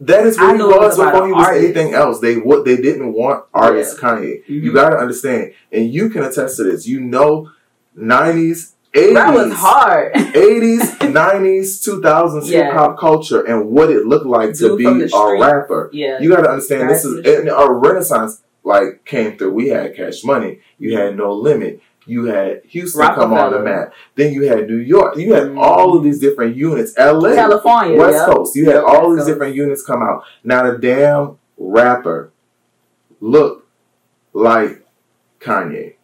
That 0.00 0.24
is 0.26 0.38
I 0.38 0.52
what 0.52 0.56
he 0.56 0.62
was 0.62 0.96
before 0.96 1.26
he 1.26 1.32
was 1.32 1.46
artists. 1.46 1.64
anything 1.64 1.94
else. 1.94 2.20
They 2.20 2.36
what 2.36 2.64
they 2.64 2.76
didn't 2.76 3.12
want 3.12 3.44
artist 3.52 3.98
Kanye. 3.98 4.42
You 4.46 4.70
Mhm. 4.70 4.74
got 4.74 4.90
to 4.90 4.96
understand, 4.96 5.52
and 5.72 5.92
you 5.92 6.08
can 6.10 6.22
attest 6.22 6.56
to 6.58 6.64
this. 6.64 6.86
You 6.86 7.00
know, 7.00 7.50
nineties, 7.96 8.74
eighties, 8.94 9.14
That 9.14 9.34
was 9.34 9.52
hard. 9.54 10.12
80s, 10.14 10.98
90s, 11.12 11.80
2000s 11.82 12.48
Yeah. 12.50 12.66
hip 12.66 12.72
hop 12.74 12.98
culture 12.98 13.40
and 13.42 13.70
what 13.70 13.90
it 13.90 14.06
looked 14.06 14.26
like 14.26 14.54
to 14.54 14.76
be 14.76 14.84
a 14.86 15.38
rapper. 15.40 15.90
yeah. 15.92 16.18
You 16.20 16.28
got 16.30 16.42
to 16.42 16.50
understand 16.50 16.88
this 16.90 17.04
is 17.04 17.24
a 17.26 17.72
renaissance 17.72 18.42
like 18.64 19.04
came 19.04 19.36
through. 19.36 19.52
We 19.52 19.68
had 19.68 19.96
Cash 19.96 20.24
Money, 20.24 20.60
you 20.78 20.96
had 20.96 21.16
No 21.16 21.32
Limit, 21.32 21.80
you 22.08 22.24
had 22.24 22.62
Houston 22.64 23.06
come 23.14 23.32
on 23.34 23.52
the 23.52 23.60
map. 23.60 23.92
Then 24.14 24.32
you 24.32 24.42
had 24.48 24.66
New 24.68 24.76
York. 24.76 25.16
You 25.16 25.34
had 25.34 25.48
Mhm. 25.48 25.58
all 25.58 25.96
of 25.96 26.02
these 26.02 26.18
different 26.18 26.56
units. 26.56 26.94
LA, 26.96 27.34
California. 27.34 27.98
West 27.98 28.16
yep. 28.16 28.26
Coast. 28.26 28.56
You 28.56 28.64
had 28.70 28.78
all 28.82 29.14
these 29.14 29.26
different 29.26 29.54
units 29.54 29.82
come 29.82 30.02
out. 30.02 30.24
Not 30.42 30.66
a 30.66 30.78
damn 30.78 31.38
rapper 31.58 32.30
looked 33.20 33.66
like 34.32 34.84
Kanye. 35.40 35.94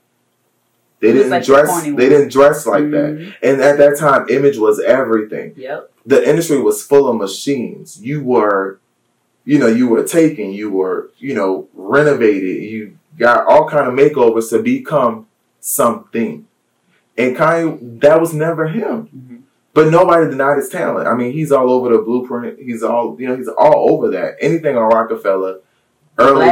They 1.01 1.09
He 1.09 1.13
didn't 1.13 1.31
like 1.31 1.45
dress. 1.45 1.83
They 1.85 2.09
didn't 2.09 2.31
dress 2.33 2.67
like 2.67 2.91
that. 2.91 3.17
Mhm. 3.19 3.35
And 3.43 3.61
at 3.61 3.79
that 3.79 3.99
time, 3.99 4.27
image 4.29 4.59
was 4.59 4.81
everything. 4.81 5.53
Yep. 5.57 5.91
The 6.07 6.29
industry 6.29 6.61
was 6.61 6.83
full 6.83 7.09
of 7.09 7.17
machines. 7.17 7.99
You 8.03 8.23
were, 8.23 8.79
you 9.45 9.59
know, 9.59 9.67
you 9.67 9.89
were 9.89 10.03
taken. 10.03 10.51
You 10.53 10.71
were, 10.71 11.11
you 11.19 11.35
know, 11.35 11.69
renovated. 11.75 12.63
You 12.63 12.93
got 13.19 13.47
all 13.47 13.69
kind 13.69 13.87
of 13.87 13.95
makeovers 13.95 14.51
to 14.51 14.61
become 14.61 15.27
something. 15.65 16.47
And 17.17 17.35
Kanye, 17.37 18.01
that 18.01 18.21
was 18.21 18.35
never 18.35 18.69
him. 18.69 19.09
Mhm. 19.17 19.41
But 19.73 19.91
nobody 19.91 20.29
denied 20.29 20.59
his 20.59 20.69
talent. 20.69 21.09
I 21.09 21.15
mean, 21.15 21.33
he's 21.33 21.51
all 21.51 21.71
over 21.71 21.89
the 21.89 21.99
blueprint. 22.03 22.59
He's 22.61 22.83
all, 22.83 23.17
you 23.19 23.27
know, 23.27 23.37
he's 23.37 23.49
all 23.49 23.93
over 23.93 24.11
that. 24.11 24.35
Anything 24.41 24.77
on 24.77 24.85
Roc-A-Fella, 24.89 25.59
early 26.19 26.47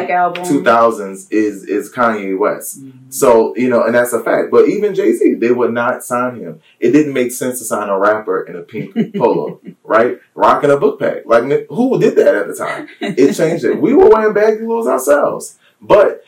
two 0.45 0.65
thousands 0.65 1.31
is 1.31 1.65
is 1.65 1.93
Kanye 1.93 2.37
West. 2.39 2.83
Mhm. 2.85 2.93
So, 3.11 3.55
you 3.55 3.69
know, 3.69 3.83
and 3.85 3.95
that's 3.95 4.13
a 4.15 4.21
fact. 4.21 4.51
But 4.51 4.69
even 4.69 4.95
Jay 4.95 5.13
Z, 5.13 5.35
they 5.35 5.53
would 5.53 5.73
not 5.73 6.03
sign 6.03 6.37
him. 6.37 6.61
It 6.81 6.93
didn't 6.93 7.13
make 7.13 7.33
sense 7.33 7.59
to 7.59 7.65
sign 7.67 7.89
a 7.91 7.99
rapper 7.99 8.41
in 8.43 8.57
a 8.57 8.63
pink 8.63 8.95
polo, 9.17 9.61
right? 9.85 10.19
Rocking 10.35 10.71
a 10.71 10.79
book 10.79 10.99
pack. 10.99 11.25
Like, 11.27 11.45
who 11.69 12.01
did 12.01 12.17
that 12.17 12.35
at 12.35 12.49
the 12.49 12.55
time? 12.55 12.89
It 13.01 13.35
changed 13.35 13.65
it. 13.65 13.79
We 13.81 13.93
were 13.95 14.09
wearing 14.09 14.33
baggy 14.35 14.65
clothes 14.65 14.87
ourselves. 14.89 15.59
But 15.81 16.23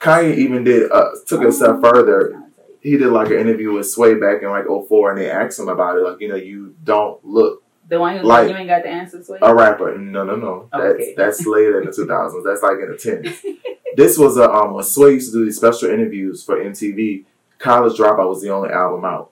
Kanye 0.00 0.36
even 0.36 0.64
did, 0.64 0.90
uh, 0.92 1.10
took 1.26 1.42
it 1.42 1.48
a 1.48 1.52
step 1.52 1.80
further. 1.82 2.42
He 2.80 2.96
did 2.96 3.08
like 3.08 3.28
an 3.28 3.38
interview 3.38 3.72
with 3.72 3.88
Sway 3.90 4.14
back 4.14 4.42
in 4.42 4.50
like 4.50 4.66
04 4.66 5.10
and 5.12 5.18
they 5.20 5.30
asked 5.30 5.58
him 5.58 5.68
about 5.68 5.96
it. 5.98 6.02
Like, 6.02 6.20
you 6.20 6.28
know, 6.28 6.36
you 6.36 6.74
don't 6.84 7.24
look 7.24 7.62
The 7.88 7.98
one 7.98 8.16
who 8.16 8.22
Like- 8.24 8.42
like, 8.46 8.50
you 8.50 8.56
ain't 8.56 8.68
got 8.68 8.82
the 8.82 8.88
answers 8.90 9.26
for 9.26 9.38
a 9.40 9.54
rapper. 9.54 9.96
No, 9.98 10.24
no, 10.24 10.36
no. 10.36 10.68
That's 10.72 10.94
Okay. 10.94 11.14
that's 11.16 11.46
later 11.46 11.80
in 11.80 11.86
the 11.86 11.92
2000s. 11.96 12.44
That's 12.44 12.62
like 12.62 12.78
in 12.78 12.90
the 12.90 12.96
10s. 12.96 13.56
this 13.96 14.18
was 14.18 14.36
a 14.36 14.50
um 14.50 14.74
when 14.74 14.84
Sway 14.84 15.12
used 15.14 15.32
to 15.32 15.38
do 15.38 15.44
these 15.44 15.56
special 15.56 15.88
interviews 15.90 16.44
for 16.44 16.56
MTV. 16.56 17.24
College 17.58 17.96
Dropout 17.98 18.28
was 18.28 18.42
the 18.42 18.50
only 18.50 18.68
album 18.70 19.04
out, 19.04 19.30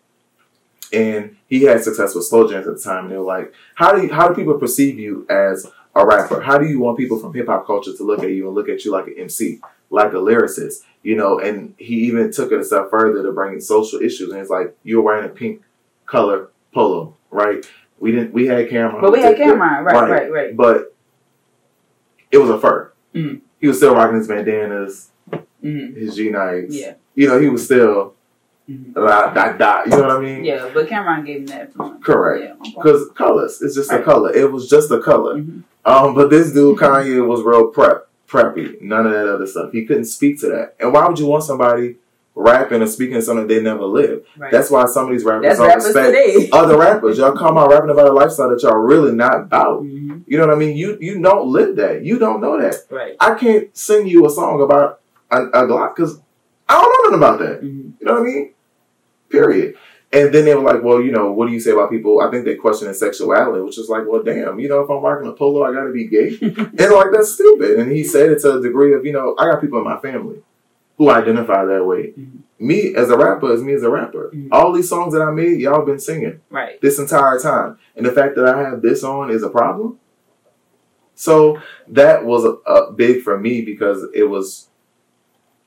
and 0.93 1.37
he 1.47 1.63
had 1.65 1.83
success 1.85 2.15
with 2.15 2.25
Slow 2.25 2.47
Jamz 2.49 2.61
at 2.61 2.65
the 2.77 2.81
time. 2.81 3.05
And 3.05 3.13
they 3.13 3.19
were 3.19 3.25
like, 3.25 3.53
"How 3.75 3.93
do 3.95 4.03
you, 4.03 4.13
how 4.13 4.29
do 4.29 4.35
people 4.35 4.55
perceive 4.55 4.99
you 4.99 5.27
as 5.29 5.71
a 5.95 6.07
rapper? 6.07 6.41
How 6.41 6.57
do 6.59 6.67
you 6.67 6.81
want 6.81 6.97
people 6.97 7.19
from 7.19 7.35
hip 7.35 7.47
hop 7.49 7.67
culture 7.67 7.93
to 7.95 8.03
look 8.03 8.23
at 8.23 8.31
you 8.31 8.47
and 8.47 8.55
look 8.55 8.69
at 8.69 8.85
you 8.85 8.93
like 8.93 9.07
an 9.09 9.15
MC, 9.19 9.61
like 9.95 10.13
a 10.13 10.17
lyricist? 10.17 10.83
You 11.03 11.17
know?" 11.17 11.39
And 11.39 11.75
he 11.79 11.95
even 12.09 12.31
took 12.33 12.53
it 12.53 12.59
a 12.61 12.65
step 12.65 12.91
further 12.91 13.23
to 13.23 13.33
bring 13.33 13.55
in 13.55 13.61
social 13.61 14.01
issues. 14.01 14.31
And 14.31 14.41
it's 14.41 14.51
like 14.51 14.77
you're 14.83 15.03
wearing 15.03 15.25
a 15.25 15.29
pink 15.29 15.63
color 16.07 16.49
polo, 16.75 17.17
right? 17.31 17.65
We 18.01 18.11
didn't. 18.13 18.33
We 18.35 18.47
had 18.47 18.69
Cam'ron, 18.69 19.01
But 19.01 19.13
we 19.13 19.21
had 19.23 19.37
Cam'ron. 19.37 19.85
Right, 19.85 20.11
right, 20.11 20.33
right. 20.33 20.57
but 20.57 20.95
it 22.31 22.39
was 22.39 22.51
a 22.51 22.59
fur. 22.59 22.93
Mhm. 23.15 23.41
He 23.61 23.69
was 23.69 23.77
still 23.79 23.95
rocking 23.95 24.17
his 24.19 24.29
bandanas, 24.29 25.11
Mhm. 25.63 25.97
his 25.97 26.17
G 26.17 26.31
Nikes. 26.31 26.67
Yeah. 26.71 26.95
You 27.15 27.29
know, 27.29 27.39
he 27.39 27.49
was 27.49 27.65
still 27.65 28.15
Mhm. 28.69 28.95
la 28.97 29.33
da 29.33 29.53
da. 29.53 29.85
You 29.85 29.91
know 29.93 29.99
what 30.03 30.11
I 30.17 30.21
mean? 30.21 30.45
Yeah, 30.45 30.69
but 30.75 30.87
Cam'ron 30.89 31.25
gave 31.25 31.41
him 31.41 31.47
that 31.47 31.67
influence. 31.69 32.05
Correct. 32.05 32.43
Yeah. 32.45 32.71
Because 32.77 33.09
colors, 33.11 33.63
it's 33.63 33.75
just 33.77 33.93
a 33.93 34.01
color. 34.03 34.33
It 34.35 34.51
was 34.53 34.69
just 34.69 34.91
a 34.91 34.99
color. 35.01 35.37
Mhm. 35.37 35.63
Um, 35.85 36.15
but 36.15 36.29
this 36.31 36.53
dude 36.53 36.77
Kanye 36.85 37.25
was 37.27 37.43
real 37.43 37.69
prep, 37.69 38.09
preppy. 38.27 38.81
None 38.81 39.07
of 39.07 39.13
that 39.13 39.29
other 39.29 39.47
stuff. 39.47 39.73
He 39.73 39.85
couldn't 39.87 40.07
speak 40.07 40.41
to 40.41 40.49
that. 40.49 40.77
And 40.81 40.93
why 40.93 41.07
would 41.07 41.19
you 41.19 41.27
want 41.27 41.45
somebody 41.45 41.97
rapping 42.35 42.83
or 42.83 42.87
speaking 42.87 43.21
something 43.21 43.47
they 43.47 43.61
never 43.63 43.85
lived. 43.85 44.27
Right. 44.37 44.51
That's 44.51 44.71
why 44.71 44.87
some 44.87 45.07
of 45.07 45.13
these 45.13 45.25
rappers 45.25 45.45
That's 45.47 45.59
don't 45.59 45.69
rappers 45.69 45.85
respect 45.85 46.07
today. 46.09 46.51
other 46.53 46.77
rappers. 46.77 47.19
Y'all 47.19 47.37
come 47.37 47.57
out 47.57 47.71
rapping 47.71 47.91
about 47.91 48.09
a 48.09 48.13
lifestyle 48.13 48.51
that 48.51 48.63
y'all 48.63 48.77
really 48.77 49.13
not 49.13 49.43
about. 49.43 49.83
Mhm. 49.83 50.25
You 50.27 50.39
know 50.39 50.47
what 50.47 50.57
I 50.57 50.59
mean? 50.59 50.77
You 50.77 50.99
you 51.01 51.21
don't 51.21 51.49
live 51.49 51.77
that. 51.77 52.05
You 52.05 52.19
don't 52.19 52.41
know 52.41 52.61
that. 52.61 52.75
Right. 52.91 53.17
I 53.21 53.35
can't 53.35 53.77
sing 53.77 54.07
you 54.07 54.27
a 54.27 54.31
song 54.31 54.61
about 54.61 55.01
a, 55.31 55.43
a 55.43 55.63
Glock 55.67 55.95
because 55.95 56.21
I 56.69 56.81
don't 56.81 57.13
know 57.13 57.17
nothing 57.19 57.19
about 57.19 57.39
that. 57.39 57.63
Mhm. 57.65 57.93
You 58.01 58.07
know 58.07 58.15
what 58.15 58.23
I 58.23 58.25
mean? 58.25 58.55
Period. 59.31 59.77
And 60.15 60.33
then 60.33 60.45
they 60.45 60.55
were 60.55 60.63
like, 60.63 60.83
well, 60.85 61.01
you 61.03 61.11
know, 61.11 61.33
what 61.33 61.47
do 61.49 61.53
you 61.53 61.59
say 61.59 61.73
about 61.73 61.91
people? 61.91 62.21
I 62.21 62.31
think 62.31 62.45
they 62.45 62.55
questioned 62.55 62.89
his 62.89 63.01
sexuality, 63.01 63.61
which 63.63 63.79
is 63.79 63.89
like, 63.89 64.05
well, 64.07 64.23
damn, 64.23 64.61
you 64.61 64.69
know, 64.69 64.81
if 64.81 64.89
I'm 64.89 65.03
rocking 65.03 65.27
a 65.29 65.33
polo, 65.33 65.65
I 65.65 65.73
got 65.73 65.85
to 65.85 65.93
be 65.93 66.07
gay. 66.07 66.39
and 66.41 66.69
like, 66.93 67.09
that's 67.13 67.33
stupid. 67.33 67.81
And 67.81 67.91
he 67.91 68.05
said 68.05 68.31
it 68.31 68.41
to 68.43 68.59
a 68.59 68.63
degree 68.63 68.95
of, 68.95 69.05
you 69.05 69.13
know, 69.13 69.35
I 69.39 69.51
got 69.51 69.61
people 69.61 69.79
in 69.79 69.85
my 69.85 69.99
family 69.99 70.37
who 70.99 71.11
identify 71.11 71.65
that 71.65 71.85
way. 71.85 72.13
Mhm. 72.17 72.39
Me 72.61 72.95
as 72.95 73.11
a 73.11 73.17
rapper 73.19 73.53
is 73.53 73.63
me 73.65 73.73
as 73.73 73.83
a 73.83 73.91
rapper. 73.91 74.31
Mhm. 74.33 74.49
All 74.53 74.73
these 74.73 74.89
songs 74.89 75.13
that 75.15 75.21
I 75.23 75.33
made, 75.33 75.61
y'all 75.61 75.85
been 75.85 75.99
singing 75.99 76.41
Right. 76.49 76.81
this 76.81 77.01
entire 77.01 77.41
time. 77.41 77.79
And 77.97 78.07
the 78.07 78.13
fact 78.13 78.37
that 78.37 78.47
I 78.47 78.63
have 78.63 78.81
this 78.83 79.03
on 79.03 79.31
is 79.31 79.43
a 79.43 79.51
problem. 79.51 79.99
So 81.17 81.59
that 81.89 82.25
was 82.25 82.45
a, 82.45 82.51
a 82.71 82.93
big 82.93 83.23
for 83.23 83.39
me 83.39 83.63
because 83.63 84.07
it 84.15 84.25
was 84.31 84.69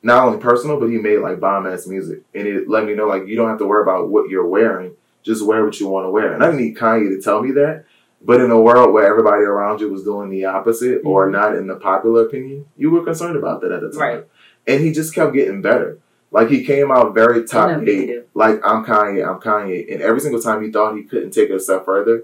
not 0.04 0.26
only 0.26 0.40
personal, 0.40 0.80
but 0.80 0.90
he 0.90 0.98
made 0.98 1.20
like 1.20 1.40
bomb 1.40 1.68
ass 1.68 1.88
music. 1.88 2.22
And 2.34 2.48
it 2.48 2.70
let 2.70 2.86
me 2.86 2.94
know 2.94 3.08
like 3.08 3.28
you 3.28 3.36
don't 3.36 3.50
have 3.50 3.60
to 3.60 3.66
worry 3.66 3.82
about 3.82 4.10
what 4.10 4.30
you're 4.30 4.48
wearing. 4.48 4.94
Just 5.24 5.46
wear 5.46 5.66
what 5.66 5.80
you 5.80 5.88
want 5.88 6.06
to 6.06 6.12
wear. 6.12 6.34
And 6.34 6.44
I 6.44 6.48
didn't 6.48 6.62
need 6.62 6.78
Kanye 6.78 7.10
to 7.10 7.22
tell 7.22 7.42
me 7.42 7.52
that. 7.54 7.86
But 8.22 8.42
in 8.42 8.50
a 8.50 8.60
world 8.60 8.94
where 8.94 9.08
everybody 9.08 9.44
around 9.44 9.80
you 9.82 9.90
was 9.90 10.04
doing 10.04 10.30
the 10.30 10.46
opposite 10.46 11.02
or 11.04 11.28
Mhm. 11.28 11.32
not 11.34 11.56
in 11.56 11.68
the 11.68 11.76
popular 11.76 12.24
opinion, 12.26 12.66
you 12.78 12.90
were 12.90 13.04
concerned 13.04 13.36
about 13.36 13.62
that 13.62 13.72
at 13.72 13.82
the 13.82 13.92
time. 13.92 14.00
Right. 14.00 14.26
And 14.66 14.82
he 14.82 14.92
just 14.92 15.14
kept 15.14 15.34
getting 15.34 15.62
better. 15.62 16.00
Like 16.32 16.50
he 16.50 16.64
came 16.64 16.92
out 16.92 17.14
very 17.14 17.44
top 17.44 17.82
eight 17.88 18.26
like 18.34 18.60
I'm 18.64 18.84
Kanye, 18.84 19.28
I'm 19.28 19.40
Kanye, 19.40 19.92
and 19.92 20.02
every 20.02 20.20
single 20.20 20.42
time 20.42 20.64
he 20.64 20.72
thought 20.72 20.96
he 20.96 21.04
couldn't 21.04 21.32
take 21.32 21.50
it 21.50 21.56
a 21.56 21.60
step 21.60 21.86
further, 21.86 22.24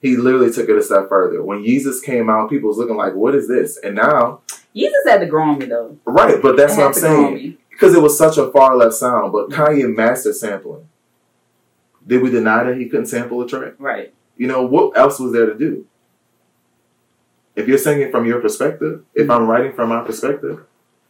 he 0.00 0.16
literally 0.16 0.50
took 0.50 0.68
it 0.68 0.76
a 0.76 0.82
step 0.82 1.08
further. 1.08 1.42
When 1.42 1.62
Yeezus 1.62 2.02
came 2.02 2.30
out, 2.30 2.48
people 2.48 2.68
was 2.68 2.78
looking 2.78 2.96
like, 2.96 3.14
"What 3.14 3.34
is 3.34 3.46
this?" 3.48 3.76
And 3.78 3.96
now, 3.96 4.40
Yeezus 4.74 5.08
had 5.08 5.20
to 5.20 5.26
grow 5.26 5.44
on 5.44 5.58
me 5.58 5.66
though. 5.66 5.98
right, 6.04 6.40
but 6.42 6.56
that's 6.56 6.76
what 6.76 6.86
I'm 6.86 6.94
to 6.94 7.00
grow 7.00 7.24
on 7.26 7.36
saying 7.38 7.58
because 7.70 7.94
it 7.94 8.02
was 8.02 8.16
such 8.16 8.38
a 8.38 8.50
far 8.50 8.76
left 8.76 8.94
sound. 8.94 9.32
But 9.32 9.50
Kanye 9.50 9.94
mastered 9.94 10.36
sampling. 10.36 10.88
Did 12.06 12.22
we 12.22 12.30
deny 12.30 12.64
that 12.64 12.76
he 12.76 12.86
couldn't 12.88 13.06
sample 13.06 13.40
a 13.42 13.48
track? 13.48 13.74
Right. 13.78 14.12
You 14.36 14.46
know 14.46 14.64
what 14.64 14.96
else 14.96 15.18
was 15.18 15.32
there 15.32 15.46
to 15.46 15.54
do? 15.54 15.86
If 17.56 17.68
you're 17.68 17.78
singing 17.78 18.10
from 18.10 18.26
your 18.26 18.40
perspective, 18.40 19.04
if 19.14 19.30
I'm 19.30 19.46
writing 19.46 19.72
from 19.72 19.88
my 19.90 20.02
perspective, 20.02 20.64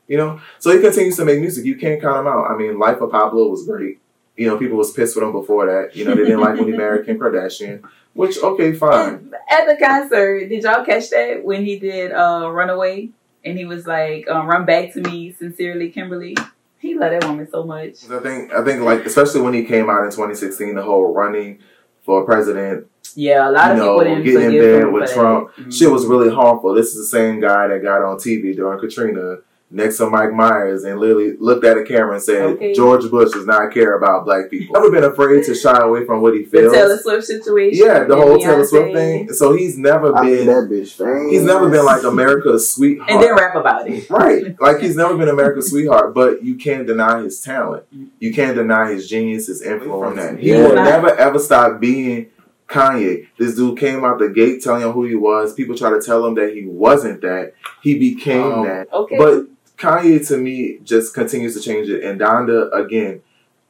you 0.07 0.19
know. 0.19 0.41
So 0.59 0.71
he 0.71 0.81
continues 0.81 1.17
to 1.17 1.25
make 1.25 1.41
music. 1.41 1.65
You 1.65 1.77
can't 1.77 2.01
count 2.01 2.19
him 2.19 2.27
out. 2.27 2.51
I 2.51 2.57
mean, 2.57 2.79
Life 2.79 3.01
of 3.01 3.11
Pablo 3.11 3.49
was 3.49 3.67
great. 3.67 3.99
You 4.37 4.49
know, 4.49 4.59
people 4.59 4.77
was 4.77 4.93
pissed 4.93 5.17
with 5.17 5.25
him 5.25 5.33
before 5.33 5.67
that. 5.67 5.97
You 5.97 6.05
know, 6.05 6.15
they 6.15 6.25
didn't 6.25 6.41
like 6.41 6.59
when 6.59 6.67
he 6.67 6.73
married 6.77 7.07
Kim 7.07 7.19
Kardashian. 7.19 7.83
Which 8.13 8.39
okay, 8.39 8.73
fine. 8.75 9.33
At 9.49 9.67
the 9.67 9.77
concert, 9.77 10.49
did 10.49 10.63
y'all 10.63 10.85
catch 10.85 11.11
that 11.11 11.45
when 11.45 11.65
he 11.65 11.79
did 11.79 12.13
uh, 12.13 12.49
"Runaway" 12.53 13.11
and 13.45 13.59
he 13.59 13.65
was 13.65 13.87
like, 13.87 14.29
um, 14.29 14.47
"Run 14.47 14.65
back 14.65 14.93
to 14.95 15.01
me, 15.01 15.33
sincerely, 15.33 15.91
Kimberly." 15.91 16.37
He 16.79 16.95
loved 16.95 17.15
that 17.15 17.29
woman 17.29 17.49
so 17.51 17.65
much. 17.65 18.11
I 18.11 18.21
think 18.21 18.53
I 18.53 18.63
think 18.65 18.83
like 18.83 19.07
especially 19.07 19.41
when 19.41 19.55
he 19.55 19.65
came 19.65 19.89
out 19.89 20.05
in 20.05 20.11
2016, 20.11 20.75
the 20.75 20.83
whole 20.83 21.13
running 21.13 21.61
for 22.03 22.25
president 22.25 22.87
Yeah, 23.15 23.49
a 23.49 23.51
lot 23.51 23.71
of 23.71 23.79
know, 23.79 23.99
people 23.99 24.05
didn't 24.05 24.25
getting 24.25 24.59
in 24.59 24.61
bed 24.61 24.93
with 24.93 25.11
Trump. 25.13 25.51
Mhm. 25.57 25.73
shit 25.73 25.91
was 25.91 26.05
really 26.05 26.29
harmful. 26.29 26.75
This 26.75 26.95
is 26.95 27.11
the 27.11 27.17
same 27.19 27.41
guy 27.41 27.69
that 27.69 27.83
got 27.83 28.03
on 28.03 28.19
TV 28.19 28.55
during 28.55 28.79
Katrina 28.79 29.39
next 29.71 29.97
to 29.99 30.09
Mike 30.09 30.33
Myers 30.33 30.85
and 30.85 31.01
literally 31.01 31.37
looked 31.39 31.65
at 31.65 31.77
a 31.77 31.83
camera 31.83 32.15
and 32.15 32.23
said, 32.23 32.43
Okay. 32.43 32.73
George 32.75 33.11
Bush 33.11 33.33
does 33.33 33.45
not 33.47 33.73
care 33.73 33.97
about 33.97 34.25
black 34.25 34.49
people. 34.49 34.73
Never 34.75 34.91
been 34.91 35.03
afraid 35.05 35.45
to 35.47 35.55
shy 35.55 35.77
away 35.79 36.05
from 36.05 36.21
what 36.21 36.35
he 36.35 36.45
feels. 36.45 36.71
The. 36.73 36.79
Taylor 36.79 36.99
Swift 36.99 37.25
situation. 37.25 37.85
yeah, 37.85 38.05
the 38.05 38.15
and 38.15 38.23
whole 38.23 38.39
Taylor 38.39 38.63
Beyonce. 38.63 38.67
Swift 38.69 38.93
thing. 38.95 39.33
So 39.33 39.53
he's 39.55 39.77
never 39.77 40.17
I 40.17 40.23
been 40.23 40.47
that 40.47 40.69
bitch 40.71 40.93
famous. 40.93 41.33
he's 41.33 41.43
never 41.43 41.69
been 41.71 41.85
like 41.85 42.05
America's 42.05 42.71
sweetheart. 42.71 43.11
And 43.11 43.21
then 43.23 43.35
rap 43.35 43.57
about 43.57 43.89
it. 43.89 44.09
Right. 44.09 44.55
Like 44.61 44.79
he's 44.81 44.95
never 44.97 45.17
been 45.17 45.29
America's 45.29 45.71
sweetheart, 45.71 46.15
but 46.15 46.45
you 46.45 46.55
can't 46.57 46.87
deny 46.87 47.23
his 47.23 47.41
talent. 47.41 47.85
You 48.21 48.33
can't 48.33 48.55
deny 48.57 48.93
his 48.93 49.09
genius, 49.09 49.49
his 49.49 49.61
influence 49.63 50.05
from 50.05 50.17
that. 50.37 50.39
He 50.41 50.51
Yeah. 50.51 50.69
will 50.69 50.75
never 50.77 51.11
ever 51.17 51.39
stop 51.41 51.81
being 51.81 52.27
Kanye. 52.69 53.27
This 53.39 53.57
dude 53.57 53.79
came 53.79 54.05
out 54.05 54.19
the 54.19 54.29
gate 54.29 54.63
telling 54.63 54.83
him 54.83 54.93
who 54.93 55.05
he 55.05 55.15
was. 55.15 55.53
People 55.53 55.77
try 55.77 55.91
to 55.91 56.01
tell 56.01 56.25
him 56.27 56.35
that 56.37 56.55
he 56.55 56.65
wasn't 56.65 57.21
that. 57.23 57.53
He 57.83 57.99
became 57.99 58.43
Um, 58.53 58.65
that. 58.67 58.93
Okay. 58.93 59.17
But 59.19 59.47
Kanye 59.85 60.27
to 60.29 60.37
me 60.39 60.79
just 60.83 61.15
continues 61.15 61.55
to 61.55 61.61
change 61.61 61.89
it. 61.89 62.03
And 62.05 62.21
Donda 62.21 62.73
again, 62.73 63.23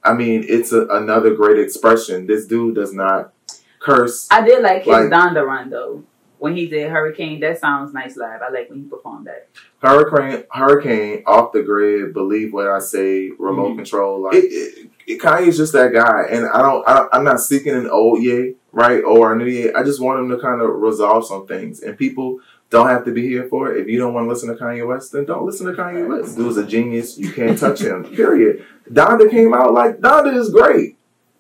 I 0.03 0.13
mean, 0.13 0.45
it's 0.49 0.73
a, 0.73 0.87
another 0.87 1.35
great 1.35 1.59
expression. 1.59 2.27
This 2.27 2.47
dude 2.47 2.75
does 2.75 2.93
not 2.93 3.33
curse. 3.81 4.29
I 4.31 4.43
did 4.45 4.63
like 4.63 4.79
his 4.85 4.89
Like- 4.89 5.05
Donda 5.11 5.45
run 5.47 5.71
though. 5.71 6.05
When 6.39 6.57
he 6.57 6.67
did 6.67 6.91
Hurricane, 6.91 7.41
that 7.41 7.59
sounds 7.59 7.95
nice 7.95 8.19
live. 8.19 8.43
I 8.43 8.51
like 8.51 8.69
when 8.69 8.81
he 8.83 8.85
performed 8.85 9.27
that. 9.29 9.49
Hurricane, 9.79 10.45
Hurricane, 10.53 11.23
off 11.27 11.53
the 11.53 11.63
grid. 11.63 12.13
Believe 12.13 12.53
what 12.53 12.67
I 12.67 12.81
say. 12.81 13.31
Remote 13.39 13.73
Mhm. 13.73 13.77
control. 13.77 14.21
Like 14.25 14.35
it, 14.35 14.89
it, 15.07 15.21
Kanye's 15.21 15.57
just 15.57 15.73
that 15.73 15.95
guy, 15.95 16.25
and 16.31 16.45
I 16.47 16.61
don't. 16.61 16.87
I, 16.87 17.07
I'm 17.13 17.25
not 17.25 17.41
seeking 17.41 17.75
an 17.75 17.89
old 17.89 18.23
Ye, 18.23 18.57
right, 18.73 19.03
or 19.05 19.33
a 19.33 19.37
new 19.39 19.47
Ye. 19.47 19.73
I 19.73 19.85
just 19.85 20.03
want 20.03 20.21
him 20.21 20.29
to 20.31 20.39
kind 20.39 20.61
of 20.61 20.69
resolve 20.83 21.25
some 21.27 21.47
things, 21.47 21.81
and 21.81 21.97
people 21.97 22.41
don't 22.71 22.89
have 22.89 23.05
to 23.05 23.13
be 23.13 23.23
here 23.23 23.47
for 23.49 23.73
it. 23.73 23.81
If 23.81 23.89
you 23.89 23.99
don't 23.99 24.15
want 24.15 24.25
to 24.25 24.29
listen 24.29 24.49
to 24.49 24.55
Kanye 24.55 24.87
West, 24.87 25.13
then 25.13 25.25
don't 25.25 25.47
listen 25.47 25.67
to 25.67 25.73
Kanye 25.73 26.09
West. 26.09 26.37
Dude's 26.37 26.57
a 26.57 26.67
genius. 26.67 27.19
You 27.19 27.33
can't 27.33 27.59
touch 27.59 27.81
him. 27.81 28.05
Period. 28.17 28.65
Donda 28.91 29.31
came 29.31 29.55
out 29.55 29.73
like 29.73 29.99
Donda 29.99 30.35
is 30.35 30.51
great. 30.51 30.97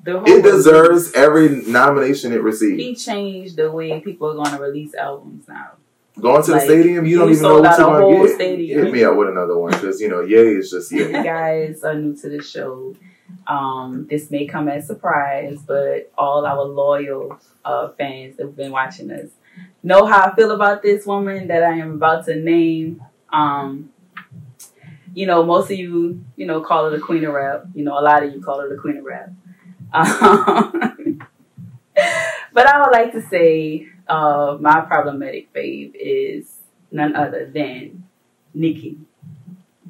It 0.07 0.43
deserves 0.43 1.12
every 1.14 1.62
nomination 1.62 2.33
it 2.33 2.43
received. 2.43 2.78
He 2.78 2.95
changed 2.95 3.57
the 3.57 3.71
way 3.71 4.00
people 4.00 4.31
are 4.31 4.35
going 4.35 4.50
to 4.57 4.62
release 4.62 4.95
albums 4.95 5.49
now. 5.49 5.73
Going 6.21 6.43
to 6.45 6.52
the 6.52 6.61
stadium, 6.61 7.07
you 7.07 7.19
don't 7.19 7.31
even 7.31 7.43
know 7.43 7.61
what 7.61 7.78
you're 7.78 7.87
going 7.88 8.23
to 8.23 8.28
get. 8.28 8.35
stadium. 8.37 8.85
Hit 8.85 8.93
me 8.93 9.02
up 9.02 9.16
with 9.16 9.28
another 9.28 9.59
one 9.59 9.73
because 9.73 10.00
you 10.00 10.09
know 10.09 10.21
Ye 10.21 10.37
is 10.37 10.71
just 10.71 10.93
If 10.93 11.00
Ye. 11.11 11.16
you 11.16 11.25
guys 11.25 11.83
are 11.83 11.95
new 11.95 12.14
to 12.16 12.28
the 12.28 12.43
show, 12.43 12.95
um, 13.49 14.07
this 14.09 14.31
may 14.31 14.47
come 14.47 14.69
as 14.69 14.85
a 14.85 14.87
surprise, 14.88 15.59
but 15.66 16.12
all 16.16 16.47
our 16.47 16.62
loyal 16.64 17.40
uh, 17.64 17.88
fans 17.99 18.37
that 18.37 18.47
have 18.47 18.57
been 18.57 18.71
watching 18.71 19.11
us 19.11 19.31
know 19.83 20.07
how 20.07 20.31
I 20.31 20.35
feel 20.35 20.51
about 20.53 20.83
this 20.83 21.07
woman 21.07 21.49
that 21.49 21.63
I 21.63 21.77
am 21.79 21.93
about 21.93 22.27
to 22.27 22.37
name. 22.37 23.03
Um, 23.33 23.91
you 25.15 25.27
know, 25.27 25.45
most 25.45 25.71
of 25.71 25.79
you, 25.79 26.25
you 26.37 26.47
know, 26.47 26.61
call 26.61 26.85
her 26.91 26.97
the 26.97 27.03
queen 27.03 27.25
of 27.25 27.35
rap. 27.35 27.67
You 27.75 27.85
know, 27.85 27.99
a 27.99 28.03
lot 28.03 28.23
of 28.25 28.33
you 28.35 28.41
call 28.43 28.61
her 28.61 28.69
the 28.69 28.81
queen 28.81 28.99
of 28.99 29.05
rap. 29.05 29.31
Um, 29.93 31.21
but 32.53 32.67
I 32.67 32.81
would 32.81 32.93
like 32.93 33.13
to 33.13 33.23
say 33.23 33.87
uh, 34.09 34.57
my 34.61 34.81
problematic 34.83 35.53
fave 35.53 35.93
is 35.95 36.53
none 36.91 37.15
other 37.17 37.51
than 37.53 38.05
Nicki 38.55 38.99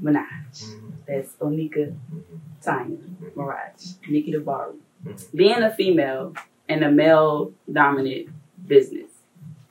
Minaj. 0.02 0.74
That's 1.06 1.32
Onika 1.34 1.94
Tanya 2.62 2.96
Maraj, 3.36 3.96
Nikki 4.08 4.32
DeVaru. 4.32 4.76
Mhm. 5.04 5.36
Being 5.36 5.62
a 5.62 5.74
female 5.74 6.34
in 6.68 6.82
a 6.82 6.90
male 6.90 7.52
dominant 7.70 8.28
business, 8.66 9.10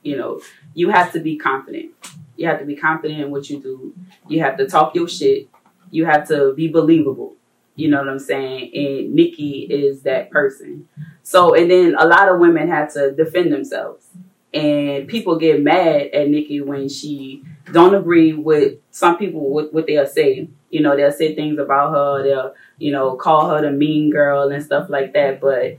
you 0.04 0.16
know, 0.16 0.40
you 0.74 0.90
have 0.90 1.12
to 1.12 1.20
be 1.20 1.36
confident. 1.36 1.92
You 2.36 2.46
have 2.46 2.60
to 2.60 2.64
be 2.64 2.76
confident 2.76 3.20
in 3.20 3.30
what 3.30 3.50
you 3.50 3.60
do. 3.60 3.94
You 4.28 4.40
have 4.40 4.56
to 4.58 4.66
talk 4.66 4.94
your 4.94 5.08
shit. 5.08 5.48
You 5.90 6.04
have 6.04 6.28
to 6.28 6.52
be 6.54 6.68
believable. 6.68 7.34
You 7.76 7.88
know 7.88 7.98
what 7.98 8.08
I'm 8.08 8.18
saying? 8.20 8.70
And 8.74 9.14
Nicki 9.14 9.66
is 9.70 10.02
that 10.02 10.30
person. 10.30 10.88
So, 11.22 11.54
and 11.54 11.70
then 11.70 11.96
a 11.98 12.06
lot 12.06 12.28
of 12.28 12.38
women 12.38 12.68
have 12.68 12.92
to 12.94 13.12
defend 13.12 13.52
themselves. 13.52 14.06
And 14.52 15.08
people 15.08 15.36
get 15.36 15.60
mad 15.60 16.10
at 16.12 16.28
Nicki 16.28 16.60
when 16.60 16.88
she 16.88 17.42
don't 17.72 17.94
agree 17.94 18.32
with 18.32 18.74
some 18.92 19.18
people 19.18 19.52
with 19.52 19.72
what 19.72 19.86
they'll 19.86 20.06
say. 20.06 20.48
You 20.70 20.80
know, 20.80 20.96
they'll 20.96 21.10
say 21.10 21.34
things 21.34 21.58
about 21.58 21.92
her. 21.92 22.22
They'll, 22.22 22.54
you 22.78 22.92
know, 22.92 23.16
call 23.16 23.50
her 23.50 23.62
the 23.62 23.72
mean 23.72 24.10
girl 24.10 24.50
and 24.50 24.62
stuff 24.62 24.88
like 24.88 25.12
that. 25.14 25.40
But 25.40 25.78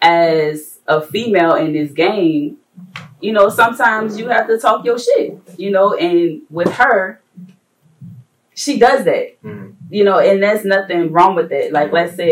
as 0.00 0.80
a 0.88 1.00
female 1.00 1.54
in 1.54 1.72
this 1.72 1.92
game, 1.92 2.58
you 3.26 3.32
know, 3.32 3.48
sometimes 3.48 4.16
you 4.18 4.28
have 4.28 4.46
to 4.46 4.56
talk 4.56 4.84
your 4.84 4.98
shit. 4.98 5.36
You 5.56 5.70
know, 5.72 5.94
and 5.94 6.42
with 6.48 6.72
her, 6.74 7.20
she 8.54 8.78
does 8.78 9.04
that. 9.04 9.42
Mhm. 9.42 9.74
You 9.90 10.04
know, 10.04 10.18
and 10.18 10.42
there's 10.42 10.64
nothing 10.64 11.12
wrong 11.12 11.34
with 11.34 11.50
it. 11.50 11.72
Like, 11.72 11.92
let's 11.92 12.14
say, 12.14 12.30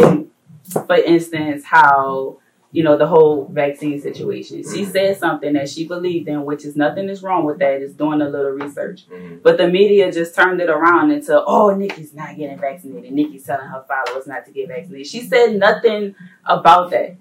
for 0.86 0.96
instance, 0.96 1.64
how 1.64 2.38
you 2.70 2.82
know 2.82 2.96
the 2.96 3.06
whole 3.06 3.48
vaccine 3.52 4.00
situation. 4.00 4.56
She 4.62 4.82
Mhm. 4.82 4.92
said 4.92 5.16
something 5.16 5.52
that 5.52 5.68
she 5.68 5.86
believed 5.86 6.26
in, 6.28 6.44
which 6.44 6.64
is 6.64 6.74
nothing 6.74 7.08
is 7.08 7.22
wrong 7.22 7.44
with 7.44 7.58
that. 7.58 7.80
Is 7.82 7.94
doing 7.94 8.20
a 8.20 8.28
little 8.28 8.50
research. 8.50 9.06
Mhm. 9.08 9.42
But 9.42 9.58
the 9.58 9.68
media 9.68 10.10
just 10.10 10.34
turned 10.34 10.60
it 10.60 10.68
around 10.68 11.12
into, 11.12 11.40
oh, 11.44 11.70
Nicki's 11.70 12.14
not 12.14 12.36
getting 12.36 12.58
vaccinated. 12.58 13.12
Nicki's 13.12 13.44
telling 13.44 13.66
her 13.66 13.84
followers 13.86 14.26
not 14.26 14.44
to 14.46 14.52
get 14.52 14.68
vaccinated. 14.68 15.06
She 15.06 15.20
said 15.20 15.56
nothing 15.56 16.16
about 16.44 16.90
that. 16.90 17.14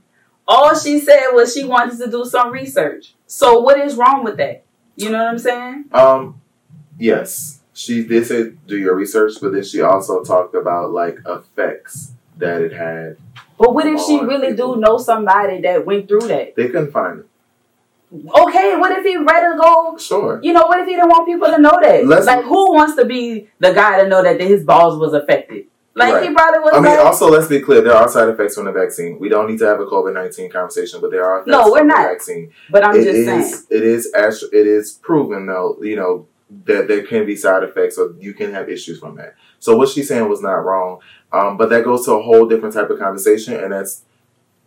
All 0.48 0.76
she 0.76 1.00
said 1.00 1.32
was 1.32 1.54
she 1.54 1.64
wanted 1.64 1.98
to 2.00 2.12
do 2.12 2.26
some 2.26 2.52
research. 2.52 3.16
So 3.28 3.60
what 3.62 3.80
is 3.80 3.96
wrong 3.96 4.24
with 4.24 4.38
that? 4.38 4.64
You 4.96 5.10
know 5.10 5.20
what 5.20 5.28
I'm 5.30 5.40
saying? 5.40 5.86
Um, 5.92 6.42
yes, 7.00 7.62
she 7.74 8.04
did 8.06 8.26
say 8.28 8.52
do 8.68 8.78
your 8.78 8.96
research, 8.96 9.34
but 9.42 9.54
then 9.54 9.64
she 9.64 9.82
also 9.82 10.24
talked 10.24 10.54
about 10.56 10.92
like 10.92 11.20
effects 11.26 12.14
that 12.38 12.62
it 12.62 12.74
had. 12.74 13.18
But 13.58 13.74
what 13.74 13.86
if 13.86 14.02
she 14.02 14.20
really 14.20 14.50
people. 14.52 14.76
do 14.76 14.82
know 14.82 14.98
somebody 14.98 15.62
that 15.62 15.86
went 15.86 16.08
through 16.08 16.28
that? 16.28 16.56
They 16.56 16.68
couldn't 16.68 16.92
find 16.92 17.20
it. 17.20 17.28
Okay, 18.14 18.76
what 18.76 18.92
if 18.92 19.04
he 19.04 19.18
ready 19.18 19.56
to 19.56 19.58
go? 19.60 19.98
Sure. 19.98 20.40
You 20.44 20.54
know, 20.54 20.68
what 20.68 20.80
if 20.80 20.88
he 20.88 20.96
didn't 20.96 21.10
want 21.10 21.26
people 21.26 21.48
to 21.50 21.60
know 21.60 21.80
that? 21.82 22.06
Let's- 22.06 22.28
like, 22.28 22.46
who 22.46 22.74
wants 22.74 22.96
to 22.96 23.06
be 23.06 23.50
the 23.60 23.74
guy 23.74 24.04
to 24.04 24.08
know 24.08 24.22
that 24.22 24.40
his 24.40 24.64
balls 24.64 25.00
was 25.00 25.14
affected? 25.14 25.66
Like, 25.96 26.14
Right. 26.14 26.28
he 26.30 26.34
probably 26.34 26.60
was 26.60 26.72
I 26.74 26.80
mean, 26.80 26.86
like, 26.96 27.06
also 27.06 27.30
let's 27.30 27.48
be 27.48 27.60
clear. 27.62 27.82
There 27.82 27.94
are 27.94 28.08
side 28.10 28.28
effects 28.30 28.56
from 28.56 28.66
the 28.66 28.72
vaccine. 28.72 29.20
We 29.20 29.30
don't 29.30 29.48
need 29.48 29.60
to 29.60 29.66
have 29.68 29.80
a 29.80 29.86
COVID 29.86 30.14
nineteen 30.14 30.50
conversation, 30.50 31.00
but 31.02 31.12
there 31.12 31.24
are 31.24 31.44
No, 31.46 31.72
we're 31.72 31.84
not. 31.84 32.02
the 32.04 32.08
vaccine. 32.10 32.50
but 32.72 32.84
I'm 32.84 32.96
It 32.96 33.04
just 33.04 33.16
is- 33.18 33.26
saying. 33.28 33.64
It 33.70 33.84
is 33.84 34.12
actu- 34.16 34.50
It 34.52 34.66
is 34.66 34.94
proven 34.94 35.46
though. 35.46 35.78
You 35.82 35.96
know 35.96 36.26
that 36.66 36.88
there 36.88 37.04
can 37.04 37.26
be 37.26 37.36
side 37.36 37.64
effects, 37.64 37.98
or 37.98 38.14
you 38.20 38.34
can 38.34 38.52
have 38.54 38.70
issues 38.70 39.00
from 39.00 39.16
that. 39.18 39.36
So 39.60 39.78
what 39.78 39.90
she's 39.90 40.08
saying 40.08 40.28
was 40.28 40.42
not 40.42 40.64
wrong, 40.66 41.00
um, 41.32 41.58
but 41.58 41.70
that 41.70 41.84
goes 41.84 42.06
to 42.06 42.14
a 42.14 42.22
whole 42.22 42.46
different 42.48 42.74
type 42.74 42.90
of 42.90 42.98
conversation, 43.00 43.54
and 43.56 43.72
that's 43.72 44.02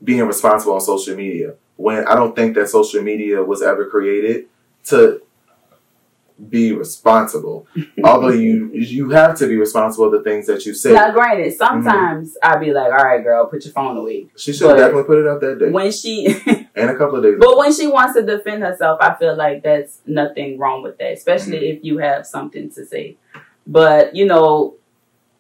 being 0.03 0.27
responsible 0.27 0.75
on 0.75 0.81
social 0.81 1.17
media. 1.17 1.55
When 1.77 2.07
I 2.07 2.15
don't 2.15 2.35
think 2.37 2.55
that 2.55 2.69
social 2.69 3.03
media 3.03 3.43
was 3.43 3.63
ever 3.63 3.87
created 3.87 4.47
to 4.87 5.21
be 6.51 6.73
responsible. 6.73 7.67
Although 8.05 8.29
you 8.29 8.71
you 8.75 9.09
have 9.11 9.39
to 9.39 9.47
be 9.47 9.57
responsible 9.57 10.07
of 10.07 10.13
the 10.13 10.23
things 10.23 10.47
that 10.49 10.67
you 10.67 10.75
say. 10.75 10.93
Now, 10.93 11.11
granted, 11.11 11.55
sometimes 11.55 12.37
I'd 12.43 12.61
be 12.61 12.73
like, 12.75 12.93
all 12.93 13.05
right, 13.05 13.23
girl, 13.23 13.47
put 13.47 13.65
your 13.65 13.73
phone 13.73 13.97
away. 13.97 14.27
She 14.37 14.53
should 14.53 14.67
But 14.69 14.77
definitely 14.77 15.05
put 15.05 15.19
it 15.21 15.27
up 15.27 15.41
that 15.41 15.59
day 15.59 15.71
When 15.71 15.91
she, 15.91 16.27
and 16.75 16.91
a 16.91 16.97
couple 16.99 17.17
of 17.17 17.23
days. 17.23 17.37
but 17.41 17.57
when 17.57 17.73
she 17.73 17.87
wants 17.87 18.15
to 18.17 18.23
defend 18.23 18.63
herself, 18.63 18.99
I 19.01 19.15
feel 19.15 19.35
like 19.35 19.63
that's 19.63 20.01
nothing 20.07 20.59
wrong 20.59 20.83
with 20.83 20.99
that, 20.99 21.13
especially 21.15 21.57
Mm-hmm. 21.61 21.79
if 21.79 21.85
you 21.85 21.99
have 21.99 22.27
something 22.27 22.71
to 22.73 22.85
say. 22.85 23.17
But, 23.67 24.15
you 24.15 24.27
know, 24.27 24.75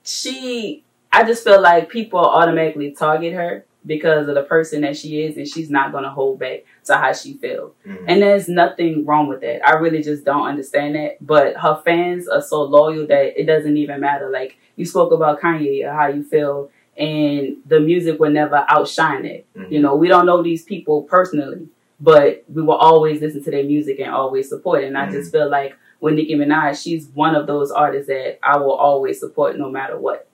she, 0.03 0.83
I 1.13 1.25
just 1.25 1.45
feel 1.45 1.61
like 1.61 1.91
people 1.91 2.21
automatically 2.21 2.93
target 2.93 3.35
her 3.35 3.66
because 3.87 4.29
of 4.29 4.35
the 4.35 4.43
person 4.43 4.81
that 4.83 4.97
she 4.97 5.23
is, 5.23 5.37
and 5.37 5.47
she's 5.47 5.71
not 5.71 5.93
going 5.93 6.05
to 6.05 6.11
hold 6.11 6.39
back 6.39 6.65
to 6.85 6.97
how 6.97 7.13
she 7.13 7.35
feels. 7.35 7.73
Mhm. 7.87 8.05
And 8.09 8.23
there's 8.23 8.49
nothing 8.49 9.07
wrong 9.07 9.29
with 9.29 9.41
that. 9.43 9.67
I 9.67 9.75
really 9.77 10.03
just 10.03 10.25
don't 10.25 10.47
understand 10.47 10.95
that. 10.97 11.25
But 11.25 11.57
her 11.57 11.81
fans 11.85 12.29
are 12.29 12.43
so 12.43 12.63
loyal 12.63 13.07
that 13.07 13.41
it 13.41 13.45
doesn't 13.47 13.77
even 13.77 14.01
matter. 14.01 14.29
Like 14.29 14.57
you 14.77 14.85
spoke 14.85 15.13
about 15.13 15.41
Kanye, 15.41 15.91
how 15.91 16.09
you 16.09 16.23
feel, 16.25 16.71
and 16.99 17.57
the 17.67 17.79
music 17.81 18.19
will 18.19 18.31
never 18.31 18.65
outshine 18.69 19.25
it. 19.25 19.47
Mhm. 19.57 19.71
You 19.71 19.81
know, 19.81 19.95
we 19.97 20.09
don't 20.09 20.27
know 20.27 20.43
these 20.43 20.65
people 20.65 21.03
personally, 21.03 21.69
but 22.01 22.43
we 22.53 22.63
will 22.63 22.75
always 22.75 23.21
listen 23.21 23.43
to 23.45 23.51
their 23.51 23.65
music 23.65 24.01
and 24.01 24.11
always 24.11 24.49
support. 24.49 24.83
it. 24.83 24.87
And 24.89 24.99
I 24.99 25.11
just 25.11 25.31
feel 25.33 25.49
like 25.49 25.75
with 26.01 26.15
Nicki 26.15 26.35
Minaj, 26.35 26.83
she's 26.83 27.09
one 27.15 27.35
of 27.35 27.47
those 27.47 27.71
artists 27.71 28.09
that 28.09 28.39
I 28.43 28.59
will 28.59 28.73
always 28.73 29.19
support 29.21 29.57
no 29.59 29.71
matter 29.71 29.99
what. 29.99 30.27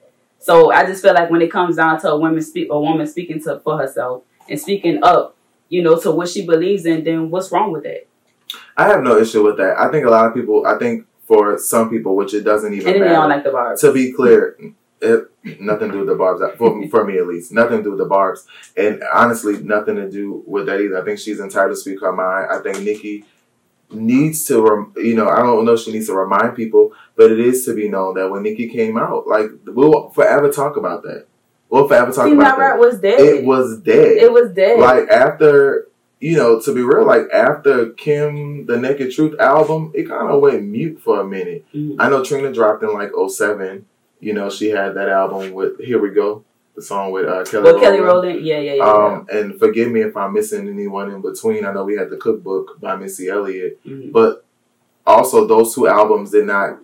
So 0.42 0.72
I 0.72 0.84
just 0.86 1.02
feel 1.02 1.14
like 1.14 1.30
when 1.30 1.40
it 1.42 1.50
comes 1.50 1.76
down 1.76 2.00
to 2.00 2.10
a 2.10 2.18
woman 2.18 2.42
speak 2.42 2.68
a 2.70 2.78
woman 2.80 3.06
speaking 3.06 3.40
to 3.44 3.60
for 3.60 3.78
herself 3.78 4.24
and 4.48 4.58
speaking 4.60 4.98
up, 5.02 5.36
you 5.68 5.82
know, 5.82 5.98
to 6.00 6.10
what 6.10 6.28
she 6.28 6.44
believes 6.44 6.84
in, 6.84 7.04
then 7.04 7.30
what's 7.30 7.50
wrong 7.52 7.70
with 7.72 7.84
that? 7.84 8.06
I 8.76 8.86
have 8.88 9.02
no 9.02 9.16
issue 9.18 9.44
with 9.44 9.56
that. 9.58 9.78
I 9.78 9.90
think 9.90 10.04
a 10.06 10.10
lot 10.10 10.26
of 10.26 10.34
people. 10.34 10.66
I 10.66 10.78
think 10.78 11.06
for 11.26 11.58
some 11.58 11.88
people, 11.88 12.16
which 12.16 12.34
it 12.34 12.42
doesn't 12.42 12.74
even 12.74 12.86
And 12.88 12.96
they 12.96 13.00
matter. 13.06 13.14
don't 13.14 13.28
like 13.28 13.44
the 13.44 13.50
barbs. 13.50 13.80
to 13.82 13.92
be 13.92 14.12
clear, 14.12 14.56
it, 15.00 15.30
nothing 15.60 15.88
to 15.88 15.92
do 15.92 15.98
with 16.00 16.08
the 16.08 16.14
barbs. 16.16 16.42
For, 16.58 16.88
for 16.88 17.04
me, 17.04 17.18
at 17.18 17.26
least, 17.26 17.52
nothing 17.52 17.78
to 17.78 17.82
do 17.84 17.90
with 17.90 18.00
the 18.00 18.04
barbs, 18.06 18.44
and 18.76 19.02
honestly, 19.14 19.62
nothing 19.62 19.96
to 19.96 20.10
do 20.10 20.42
with 20.46 20.66
that 20.66 20.80
either. 20.80 21.00
I 21.00 21.04
think 21.04 21.18
she's 21.20 21.40
entitled 21.40 21.72
to 21.72 21.80
speak 21.80 22.00
her 22.00 22.12
mind. 22.12 22.48
I 22.50 22.58
think 22.58 22.84
Nicki 22.84 23.24
needs 23.90 24.44
to, 24.46 24.62
rem- 24.62 24.92
you 24.96 25.14
know, 25.14 25.28
I 25.28 25.38
don't 25.42 25.64
know 25.64 25.74
if 25.74 25.80
she 25.80 25.92
needs 25.92 26.06
to 26.06 26.14
remind 26.14 26.56
people, 26.56 26.92
but 27.16 27.30
it 27.30 27.40
is 27.40 27.64
to 27.66 27.74
be 27.74 27.88
known 27.88 28.14
that 28.14 28.30
when 28.30 28.42
Nicki 28.42 28.68
came 28.68 28.96
out, 28.96 29.26
like 29.26 29.46
we'll 29.66 30.10
forever 30.10 30.50
talk 30.50 30.76
about 30.76 31.02
that. 31.02 31.26
We'll 31.68 31.88
forever 31.88 32.12
talk 32.12 32.24
Female 32.26 32.40
about 32.42 32.58
rap 32.58 32.74
that. 32.74 32.80
was 32.80 32.98
dead. 33.00 33.20
It 33.20 33.44
was 33.44 33.78
dead. 33.80 34.16
It 34.18 34.32
was 34.32 34.50
dead. 34.52 34.78
like 34.78 35.08
after 35.08 35.88
you 36.20 36.36
know 36.36 36.60
to 36.60 36.72
be 36.74 36.82
real 36.82 37.04
like 37.04 37.28
after 37.32 37.90
kim 37.94 38.64
the 38.66 38.76
naked 38.76 39.10
truth 39.10 39.34
album 39.40 39.90
it 39.92 40.08
kind 40.08 40.30
of 40.30 40.40
went 40.40 40.62
mute 40.62 41.00
for 41.00 41.20
a 41.20 41.24
minute 41.26 41.64
Mhm. 41.74 41.96
i 41.98 42.08
know 42.08 42.22
trina 42.22 42.52
dropped 42.52 42.84
in 42.84 42.92
like 42.94 43.10
07 43.28 43.84
you 44.20 44.32
know 44.32 44.48
she 44.48 44.68
had 44.68 44.94
that 44.94 45.08
album 45.08 45.52
with 45.52 45.80
here 45.80 46.00
we 46.00 46.10
go 46.10 46.44
the 46.76 46.82
song 46.82 47.10
with 47.10 47.26
uh, 47.26 47.42
kelly 47.44 47.64
But 47.72 47.80
Kelly 47.80 47.98
Rowland. 47.98 48.28
Rowland, 48.28 48.46
yeah, 48.46 48.60
yeah, 48.60 48.74
yeah. 48.74 48.84
um 48.84 49.26
and 49.32 49.58
forgive 49.58 49.90
me 49.90 50.02
if 50.02 50.16
i'm 50.16 50.32
missing 50.32 50.68
anyone 50.68 51.10
in 51.10 51.22
between 51.22 51.64
i 51.66 51.72
know 51.72 51.82
we 51.84 51.96
had 51.96 52.08
the 52.08 52.16
cookbook 52.18 52.80
by 52.80 52.94
missy 52.94 53.28
elliott 53.28 53.80
yeah. 53.82 53.92
Mhm. 53.96 54.12
but 54.12 54.44
also 55.04 55.44
those 55.48 55.74
two 55.74 55.88
albums 55.88 56.30
did 56.30 56.46
not 56.46 56.78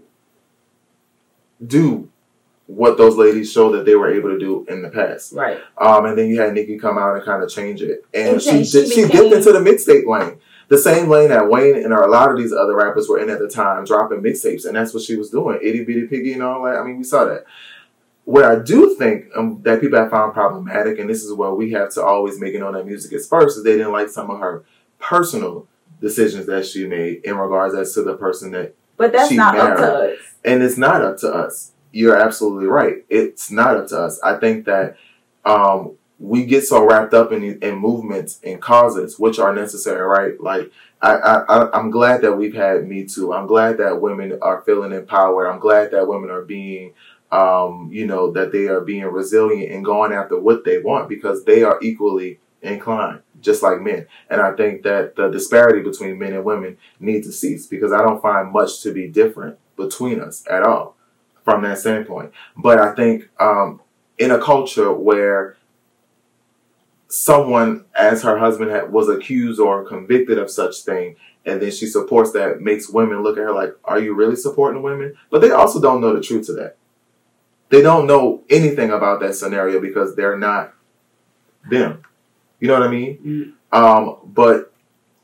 do 1.66 2.08
what 2.66 2.98
those 2.98 3.16
ladies 3.16 3.50
showed 3.50 3.72
that 3.72 3.86
they 3.86 3.94
were 3.94 4.12
able 4.12 4.28
to 4.28 4.38
do 4.38 4.66
in 4.68 4.82
the 4.82 4.90
past 4.90 5.32
Right. 5.32 5.58
um, 5.78 6.04
and 6.04 6.18
then 6.18 6.28
you 6.28 6.40
had 6.40 6.52
Nicki 6.52 6.78
come 6.78 6.98
out 6.98 7.16
and 7.16 7.24
kind 7.24 7.42
of 7.42 7.48
change 7.48 7.80
it, 7.82 8.04
and 8.12 8.34
And 8.34 8.42
she 8.42 8.50
then 8.50 8.64
she 8.64 8.70
did, 8.80 8.92
she 8.92 9.06
dipped 9.08 9.32
into 9.34 9.52
the 9.52 9.60
mixtape 9.60 10.06
lane, 10.06 10.38
the 10.68 10.76
same 10.76 11.08
lane 11.08 11.30
that 11.30 11.48
Wayne 11.48 11.76
and 11.76 11.92
a 11.94 12.06
lot 12.06 12.30
of 12.30 12.36
these 12.36 12.52
other 12.52 12.76
rappers 12.76 13.08
were 13.08 13.18
in 13.18 13.30
at 13.30 13.38
the 13.38 13.48
time, 13.48 13.84
dropping 13.86 14.20
mixtapes, 14.20 14.66
and 14.66 14.76
that's 14.76 14.92
what 14.92 15.02
she 15.02 15.16
was 15.16 15.30
doing, 15.30 15.58
itty 15.62 15.82
bitty 15.84 16.06
piggy 16.08 16.34
and 16.34 16.42
all 16.42 16.62
that. 16.64 16.76
I 16.76 16.84
mean, 16.84 16.98
we 16.98 17.04
saw 17.04 17.24
that. 17.24 17.44
What 18.24 18.44
I 18.44 18.58
do 18.58 18.94
think 18.94 19.24
um, 19.34 19.60
that 19.62 19.80
people 19.80 19.98
have 19.98 20.10
found 20.10 20.34
problematic, 20.34 20.98
and 20.98 21.08
this 21.08 21.24
is 21.24 21.32
where 21.32 21.54
we 21.54 21.70
have 21.72 21.90
to 21.94 22.04
always 22.04 22.38
make 22.38 22.52
it 22.52 22.58
known 22.58 22.74
that 22.74 22.84
music 22.84 23.14
is 23.14 23.26
first, 23.26 23.56
is 23.56 23.64
they 23.64 23.78
didn't 23.78 23.92
like 23.92 24.10
some 24.10 24.30
of 24.30 24.40
her 24.40 24.64
personal 24.98 25.66
decisions 26.02 26.44
that 26.44 26.66
she 26.66 26.86
made 26.86 27.22
in 27.24 27.38
regards 27.38 27.74
as 27.74 27.94
to 27.94 28.02
the 28.02 28.14
person 28.18 28.50
that 28.50 28.74
But 28.98 29.12
that's 29.12 29.32
not 29.32 29.56
up 29.58 29.76
to 29.78 29.94
us. 30.12 30.18
and 30.44 30.62
it's 30.62 30.76
not 30.76 31.02
up 31.02 31.16
to 31.18 31.28
us. 31.32 31.72
You're 31.92 32.16
absolutely 32.16 32.66
right. 32.66 33.04
It's 33.08 33.50
not 33.50 33.76
up 33.76 33.86
to 33.88 33.98
us. 34.00 34.20
I 34.22 34.36
think 34.36 34.66
that 34.66 34.96
um, 35.46 35.96
we 36.18 36.44
get 36.44 36.64
so 36.66 36.84
wrapped 36.84 37.14
up 37.14 37.32
in 37.32 37.42
in 37.62 37.76
movements 37.76 38.40
and 38.44 38.60
causes, 38.60 39.18
which 39.18 39.38
are 39.38 39.54
necessary, 39.54 40.02
right? 40.02 40.38
Like 40.40 40.70
I, 41.00 41.14
I- 41.48 41.78
I'm 41.78 41.90
glad 41.90 42.22
that 42.22 42.34
we've 42.36 42.54
had 42.54 42.86
Me 42.86 43.04
Too. 43.04 43.32
I'm 43.32 43.46
glad 43.46 43.78
that 43.78 44.00
women 44.02 44.38
are 44.42 44.62
feeling 44.62 44.92
empowered. 44.92 45.46
I'm 45.46 45.60
glad 45.60 45.92
that 45.92 46.08
women 46.08 46.28
are 46.30 46.42
being, 46.42 46.92
um, 47.30 47.88
you 47.92 48.04
know, 48.06 48.32
that 48.32 48.50
they 48.52 48.66
are 48.66 48.80
being 48.80 49.04
resilient 49.04 49.72
and 49.72 49.84
going 49.84 50.12
after 50.12 50.38
what 50.38 50.64
they 50.64 50.78
want 50.78 51.08
because 51.08 51.44
they 51.44 51.62
are 51.62 51.78
equally 51.80 52.40
inclined, 52.62 53.20
just 53.40 53.62
like 53.62 53.80
men. 53.80 54.06
And 54.30 54.40
I 54.40 54.52
think 54.52 54.82
that 54.82 55.16
the 55.16 55.28
disparity 55.28 55.82
between 55.82 56.18
men 56.18 56.32
and 56.32 56.44
women 56.44 56.76
needs 57.00 57.26
to 57.26 57.32
cease 57.32 57.66
because 57.66 57.92
I 57.92 58.02
don't 58.02 58.22
find 58.22 58.52
much 58.52 58.82
to 58.82 58.92
be 58.92 59.08
different 59.08 59.58
between 59.76 60.20
us 60.20 60.44
at 60.50 60.62
all 60.62 60.96
from 61.44 61.62
that 61.62 61.78
standpoint. 61.78 62.32
But 62.56 62.78
I 62.78 62.94
think 62.94 63.28
um, 63.40 63.80
in 64.18 64.30
a 64.30 64.40
culture 64.40 64.92
where 64.92 65.56
someone, 67.08 67.86
as 67.94 68.22
her 68.22 68.38
husband 68.38 68.70
had, 68.70 68.92
was 68.92 69.08
accused 69.08 69.60
or 69.60 69.84
convicted 69.84 70.38
of 70.38 70.50
such 70.50 70.82
thing, 70.82 71.16
and 71.46 71.62
then 71.62 71.70
she 71.70 71.86
supports 71.86 72.32
that, 72.32 72.60
makes 72.60 72.90
women 72.90 73.22
look 73.22 73.38
at 73.38 73.44
her 73.44 73.54
like, 73.54 73.74
"Are 73.84 73.98
you 73.98 74.14
really 74.14 74.36
supporting 74.36 74.82
women?" 74.82 75.14
But 75.30 75.40
they 75.40 75.50
also 75.50 75.80
don't 75.80 76.00
know 76.00 76.14
the 76.14 76.20
truth 76.20 76.46
to 76.46 76.52
that. 76.54 76.76
They 77.70 77.82
don't 77.82 78.06
know 78.06 78.42
anything 78.50 78.90
about 78.90 79.20
that 79.20 79.34
scenario 79.34 79.80
because 79.80 80.14
they're 80.14 80.38
not 80.38 80.74
them. 81.70 82.02
You 82.60 82.68
know 82.68 82.74
what 82.74 82.82
I 82.82 82.90
mean? 82.90 83.18
Mhm. 83.72 83.76
Um, 83.76 84.16
but 84.24 84.72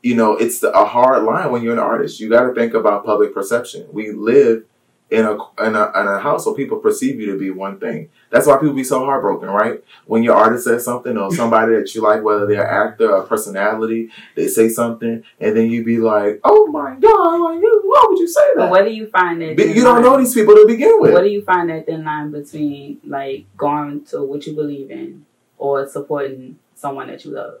you 0.01 0.15
know, 0.15 0.33
it's 0.37 0.61
a 0.61 0.85
hard 0.85 1.23
line 1.23 1.51
when 1.51 1.63
you're 1.63 1.73
an 1.73 1.79
artist. 1.79 2.19
You 2.19 2.29
got 2.29 2.43
to 2.47 2.53
think 2.53 2.73
about 2.75 3.05
public 3.05 3.33
perception. 3.33 3.87
We 3.91 4.11
live 4.11 4.63
in 5.09 5.25
a, 5.25 5.33
in 5.63 5.75
a 5.75 5.91
in 5.99 6.07
a 6.07 6.19
house 6.19 6.45
where 6.45 6.53
people 6.55 6.77
perceive 6.77 7.19
you 7.19 7.31
to 7.31 7.37
be 7.39 7.49
one 7.49 7.79
thing. 7.79 8.09
That's 8.29 8.45
why 8.45 8.57
people 8.57 8.73
be 8.75 8.83
so 8.83 9.03
heartbroken, 9.05 9.49
right? 9.49 9.83
When 10.05 10.21
your 10.21 10.35
artist 10.35 10.65
says 10.65 10.83
something 10.85 11.17
or 11.17 11.31
somebody 11.33 11.73
that 11.75 11.93
you 11.95 12.01
like, 12.01 12.21
whether 12.23 12.45
they're 12.45 12.63
an 12.67 12.91
actor 12.91 13.11
or 13.11 13.23
personality, 13.23 14.09
they 14.35 14.47
say 14.47 14.69
something, 14.69 15.23
and 15.39 15.57
then 15.57 15.69
you 15.71 15.83
be 15.83 15.97
like, 15.97 16.39
"Oh 16.43 16.67
my 16.67 16.95
god, 16.99 17.37
like, 17.41 17.61
why 17.61 18.05
would 18.09 18.19
you 18.19 18.27
say 18.27 18.41
But 18.55 18.61
that?" 18.61 18.69
what 18.71 18.85
do 18.85 18.91
you 18.91 19.07
find 19.07 19.41
that? 19.41 19.55
But 19.57 19.69
you 19.75 19.83
don't 19.83 19.95
line- 19.95 20.03
know 20.03 20.17
these 20.17 20.33
people 20.35 20.53
to 20.55 20.65
begin 20.67 20.99
with. 20.99 21.13
What 21.13 21.23
do 21.23 21.29
you 21.29 21.41
find 21.43 21.69
that 21.71 21.87
thin 21.87 22.03
line 22.03 22.29
between 22.31 22.99
like 23.05 23.45
going 23.57 24.05
to 24.05 24.23
what 24.23 24.45
you 24.45 24.53
believe 24.53 24.91
in 24.91 25.25
or 25.57 25.87
supporting 25.87 26.57
someone 26.75 27.07
that 27.07 27.25
you 27.25 27.31
love? 27.31 27.55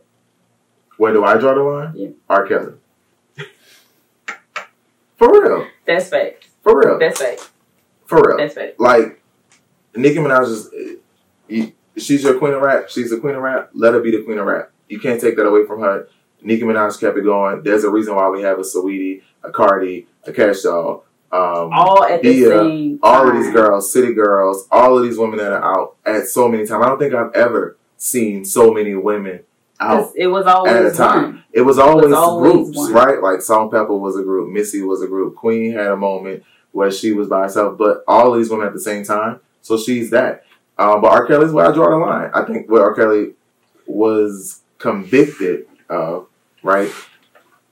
Where 0.97 1.11
do 1.13 1.23
I 1.25 1.37
draw 1.37 1.53
the 1.55 1.61
line? 1.63 1.93
Yeah. 1.95 2.09
R. 2.29 2.47
Kelly. 2.47 2.73
For 5.17 5.31
real. 5.31 5.67
That's 5.85 6.09
fact. 6.09 6.47
For 6.63 6.77
real. 6.79 6.99
That's 6.99 7.21
fact. 7.21 7.49
For 8.05 8.21
real. 8.21 8.37
That's 8.37 8.53
fact. 8.53 8.79
like 8.79 9.21
Nicki 9.95 10.17
Minaj 10.17 10.43
is 10.47 10.69
you- 11.47 11.71
she's 11.97 12.23
your 12.23 12.37
queen 12.37 12.53
of 12.53 12.61
rap. 12.61 12.89
She's 12.89 13.09
the 13.09 13.17
queen 13.17 13.35
of 13.35 13.41
rap. 13.41 13.69
Let 13.73 13.93
her 13.93 13.99
be 14.01 14.11
the 14.11 14.23
queen 14.23 14.37
of 14.37 14.45
rap. 14.45 14.71
You 14.89 14.99
can't 14.99 15.19
take 15.19 15.35
that 15.37 15.45
away 15.45 15.65
from 15.65 15.79
her. 15.81 16.07
Nicki 16.41 16.63
Minaj 16.63 16.99
kept 16.99 17.17
it 17.17 17.23
going. 17.23 17.63
There's 17.63 17.83
a 17.83 17.89
reason 17.89 18.15
why 18.15 18.29
we 18.29 18.41
have 18.43 18.59
a 18.59 18.61
Saweetie, 18.61 19.21
a 19.43 19.51
Cardi, 19.51 20.07
a 20.25 20.31
Cash 20.31 20.61
Doll, 20.61 21.05
um, 21.31 21.71
All 21.73 22.03
at 22.03 22.21
the 22.21 22.31
Dia, 22.33 22.49
same 22.49 22.99
time. 22.99 22.99
all 23.01 23.27
of 23.27 23.33
these 23.33 23.51
girls, 23.51 23.91
city 23.91 24.13
girls, 24.13 24.67
all 24.69 24.97
of 24.97 25.03
these 25.03 25.17
women 25.17 25.37
that 25.39 25.51
are 25.51 25.63
out 25.63 25.95
at 26.05 26.27
so 26.27 26.47
many 26.47 26.65
times. 26.67 26.83
I 26.85 26.89
don't 26.89 26.99
think 26.99 27.13
I've 27.15 27.33
ever 27.33 27.77
seen 27.97 28.45
so 28.45 28.71
many 28.71 28.95
women 28.95 29.41
out 29.79 30.11
It 30.15 30.27
was 30.27 30.45
always 30.45 30.73
at 30.73 30.85
a 30.85 30.91
time. 30.93 31.23
one. 31.23 31.43
It 31.51 31.61
was 31.61 31.77
always, 31.79 32.11
always 32.13 32.51
groups, 32.51 32.77
one. 32.77 32.93
right? 32.93 33.21
Like 33.21 33.41
Salt 33.41 33.71
Pepper 33.71 33.95
was 33.95 34.17
a 34.17 34.23
group, 34.23 34.51
Missy 34.51 34.81
was 34.81 35.01
a 35.01 35.07
group, 35.07 35.35
Queen 35.35 35.71
had 35.73 35.87
a 35.87 35.97
moment 35.97 36.43
where 36.71 36.91
she 36.91 37.13
was 37.13 37.27
by 37.27 37.43
herself, 37.43 37.77
but 37.77 38.03
all 38.07 38.33
these 38.33 38.49
women 38.49 38.67
at 38.67 38.73
the 38.73 38.79
same 38.79 39.03
time. 39.03 39.39
So 39.61 39.77
she's 39.77 40.09
that. 40.11 40.45
Um, 40.77 41.01
but 41.01 41.11
R. 41.11 41.25
Kelly's 41.25 41.51
where 41.53 41.65
I 41.65 41.73
draw 41.73 41.89
the 41.89 41.95
line. 41.97 42.29
I 42.33 42.43
think 42.43 42.69
where 42.69 42.83
R. 42.83 42.93
Kelly 42.93 43.33
was 43.87 44.61
convicted 44.77 45.67
of, 45.89 46.27
right, 46.63 46.91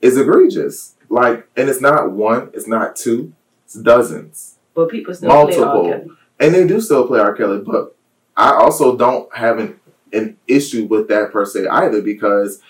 is 0.02 0.18
egregious. 0.18 0.96
Like, 1.10 1.48
and 1.58 1.70
it's 1.70 1.82
not 1.82 2.12
one, 2.12 2.50
it's 2.54 2.68
not 2.68 2.96
two, 2.96 3.34
it's 3.66 3.76
dozens. 3.76 4.58
But 4.74 4.90
people 4.90 5.14
still 5.14 5.30
play 5.30 5.38
R. 5.38 5.46
Multiple. 5.46 5.90
Kelly. 5.90 6.08
And 6.40 6.54
they 6.56 6.66
do 6.66 6.82
still 6.82 7.06
play 7.06 7.20
R. 7.20 7.36
Kelly, 7.36 7.60
but 7.60 7.96
I 8.36 8.54
also 8.54 8.98
don't 8.98 9.34
have 9.36 9.60
an, 9.60 9.80
an 10.14 10.38
issue 10.48 10.86
with 10.86 11.08
that 11.10 11.32
per 11.32 11.46
se 11.46 11.68
either 11.68 12.02
because 12.02 12.62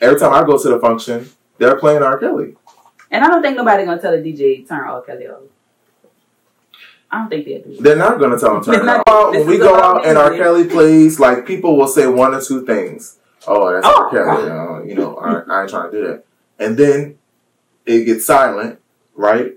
every 0.00 0.18
time 0.18 0.32
I 0.32 0.44
go 0.44 0.56
to 0.56 0.68
the 0.68 0.78
function, 0.78 1.28
they're 1.58 1.76
playing 1.78 2.02
R. 2.02 2.18
Kelly. 2.18 2.56
And 3.10 3.24
I 3.24 3.28
don't 3.28 3.42
think 3.42 3.56
nobody 3.56 3.84
gonna 3.84 4.00
tell 4.00 4.14
a 4.14 4.18
DJ 4.18 4.66
turn 4.66 4.80
R. 4.80 5.02
Kelly 5.02 5.26
off. 5.28 5.42
I 7.10 7.18
don't 7.18 7.28
think 7.28 7.44
they'll 7.44 7.62
do 7.62 7.72
it. 7.72 7.82
They're 7.82 7.96
not 7.96 8.18
going 8.18 8.30
to 8.30 8.38
tell 8.38 8.58
them 8.58 8.64
turn 8.74 8.86
not- 8.86 9.06
off. 9.06 9.34
When 9.34 9.46
we 9.46 9.58
go 9.58 9.74
out 9.78 10.06
and 10.06 10.16
R. 10.16 10.34
Kelly 10.34 10.64
plays, 10.66 11.20
like 11.20 11.46
people 11.46 11.76
will 11.76 11.86
say 11.86 12.06
one 12.06 12.34
or 12.34 12.40
two 12.40 12.64
things. 12.64 13.18
Oh, 13.46 13.70
that's 13.70 13.86
Oh, 13.86 14.04
R. 14.04 14.10
Kelly. 14.10 14.50
Uh, 14.50 14.82
you 14.84 14.94
know, 14.94 15.16
I, 15.16 15.40
I 15.40 15.60
ain't 15.62 15.70
trying 15.70 15.90
to 15.90 15.96
do 16.00 16.06
that. 16.06 16.24
And 16.58 16.74
then 16.76 17.18
it 17.84 18.04
gets 18.06 18.24
silent, 18.24 18.80
right? 19.14 19.52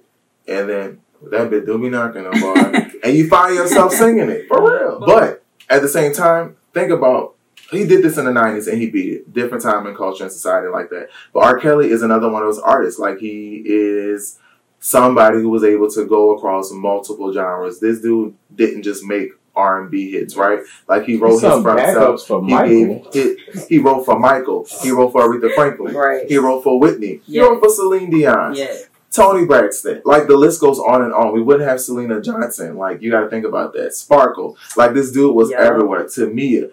And 0.49 0.69
then 0.69 1.01
that 1.31 1.49
bit 1.49 1.65
do 1.65 1.77
be 1.77 1.89
knocking 1.89 2.27
on 2.27 2.39
boy. 2.41 2.55
and 3.03 3.15
you 3.15 3.29
find 3.29 3.55
yourself 3.55 3.93
singing 3.93 4.29
it 4.29 4.49
for 4.49 4.61
real. 4.61 4.99
But 4.99 5.44
at 5.69 5.81
the 5.81 5.87
same 5.89 6.13
time, 6.13 6.57
think 6.73 6.91
about 6.91 7.35
he 7.71 7.85
did 7.87 8.03
this 8.03 8.17
in 8.17 8.25
the 8.25 8.31
nineties 8.31 8.67
and 8.67 8.79
he 8.79 8.89
beat 8.89 9.13
it. 9.13 9.33
Different 9.33 9.63
time 9.63 9.87
and 9.87 9.97
culture 9.97 10.23
and 10.23 10.31
society 10.31 10.67
like 10.67 10.89
that. 10.91 11.09
But 11.33 11.43
R. 11.43 11.57
Kelly 11.59 11.89
is 11.89 12.03
another 12.03 12.29
one 12.29 12.43
of 12.43 12.47
those 12.47 12.59
artists. 12.59 12.99
Like 12.99 13.17
he 13.17 13.63
is 13.65 14.37
somebody 14.79 15.37
who 15.39 15.49
was 15.49 15.63
able 15.63 15.89
to 15.91 16.05
go 16.05 16.35
across 16.35 16.71
multiple 16.71 17.33
genres. 17.33 17.79
This 17.79 18.01
dude 18.01 18.35
didn't 18.53 18.83
just 18.83 19.03
make 19.03 19.29
R 19.55 19.81
and 19.81 19.89
B 19.89 20.11
hits, 20.11 20.35
right? 20.35 20.59
Like 20.87 21.05
he 21.05 21.15
wrote 21.15 21.31
his 21.31 21.41
Some 21.41 21.63
for 21.63 21.75
himself. 21.79 22.21
for 22.27 22.45
He 22.45 22.53
Michael. 22.53 23.09
gave 23.11 23.13
hit, 23.13 23.67
he 23.69 23.79
wrote 23.79 24.03
for 24.05 24.19
Michael. 24.19 24.67
He 24.83 24.91
wrote 24.91 25.11
for 25.11 25.21
Aretha 25.27 25.53
Franklin. 25.55 25.95
Right. 25.95 26.27
He 26.27 26.37
wrote 26.37 26.61
for 26.61 26.79
Whitney. 26.79 27.21
He 27.25 27.39
wrote 27.39 27.59
for 27.61 27.69
Celine 27.69 28.09
Dion. 28.11 28.53
Yeah. 28.55 28.75
Toni 29.15 29.45
Braxton. 29.45 30.01
Like 30.05 30.27
the 30.27 30.35
list 30.35 30.59
goes 30.59 30.79
on 30.79 31.01
and 31.03 31.13
on. 31.13 31.33
We 31.33 31.41
wouldn't 31.41 31.67
have 31.69 31.77
Syleena 31.79 32.23
Johnson. 32.23 32.75
Like 32.75 33.01
you 33.01 33.09
got 33.11 33.21
to 33.21 33.29
think 33.29 33.45
about 33.45 33.73
that. 33.73 33.93
Sparkle. 33.93 34.57
Like 34.75 34.93
this 34.93 35.11
dude 35.11 35.33
was 35.35 35.51
Yeah. 35.51 35.61
everywhere. 35.61 36.03
Tamia. 36.05 36.71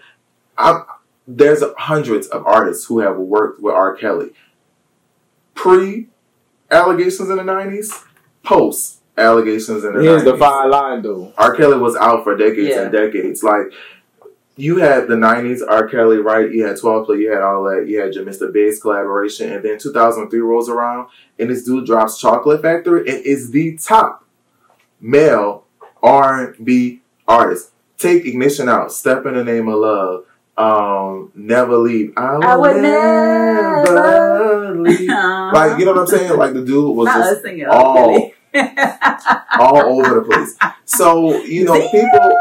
I'm. 0.58 0.84
There's 1.26 1.62
hundreds 1.78 2.26
of 2.26 2.44
artists 2.46 2.86
who 2.86 2.98
have 2.98 3.16
worked 3.16 3.62
with 3.62 3.74
R. 3.74 3.94
Kelly. 3.94 4.32
Pre 5.54 6.08
allegations 6.70 7.30
in 7.30 7.36
the 7.36 7.42
'90s, 7.44 8.04
post 8.42 9.00
allegations 9.16 9.84
in 9.84 9.94
the 9.94 10.02
Here's 10.02 10.22
90s. 10.22 10.24
the 10.24 10.36
fine 10.38 10.70
line, 10.70 11.02
though. 11.02 11.32
R. 11.38 11.54
Kelly 11.54 11.78
was 11.78 11.94
out 11.96 12.24
for 12.24 12.36
decades 12.36 12.70
Yeah. 12.70 12.82
and 12.82 12.92
decades. 12.92 13.42
Like 13.42 13.72
you 14.62 14.76
had 14.76 15.08
the 15.08 15.16
'90s, 15.16 15.58
R. 15.68 15.88
Kelly, 15.88 16.18
right? 16.18 16.48
You 16.52 16.64
had 16.64 16.78
12 16.78 17.06
play, 17.06 17.16
you 17.18 17.32
had 17.32 17.42
all 17.42 17.64
that. 17.64 17.88
You 17.88 18.00
had 18.00 18.14
your 18.14 18.24
Mr. 18.24 18.52
Biggs 18.52 18.80
collaboration, 18.80 19.50
and 19.52 19.64
then 19.64 19.76
2003 19.76 20.38
rolls 20.38 20.68
around, 20.68 21.08
and 21.36 21.50
this 21.50 21.64
dude 21.64 21.84
drops 21.84 22.20
Chocolate 22.20 22.62
Factory, 22.62 23.00
and 23.00 23.26
is 23.26 23.50
the 23.50 23.76
top 23.76 24.24
male 25.00 25.64
R&B 26.00 27.00
artist. 27.26 27.70
Take 27.98 28.24
Ignition 28.24 28.68
out, 28.68 28.92
Step 28.92 29.26
in 29.26 29.34
the 29.34 29.42
Name 29.44 29.66
of 29.66 29.78
Love, 29.80 30.24
um, 30.56 31.32
Never 31.34 31.76
Leave. 31.78 32.12
I, 32.16 32.36
will 32.36 32.44
I 32.44 32.56
would 32.56 32.76
never, 32.82 33.94
never- 33.94 34.74
leave. 34.82 35.08
Like 35.08 35.78
you 35.80 35.84
know 35.86 35.92
what 35.92 36.00
I'm 36.02 36.06
saying? 36.06 36.36
Like 36.38 36.52
the 36.54 36.64
dude 36.64 36.96
was 36.96 37.06
Not 37.06 37.42
just 37.42 37.44
all- 37.68 38.30
all 39.58 39.76
over 39.98 40.14
the 40.20 40.22
place. 40.22 40.56
So 40.84 41.42
you 41.42 41.64
know, 41.68 41.88
people 41.90 42.32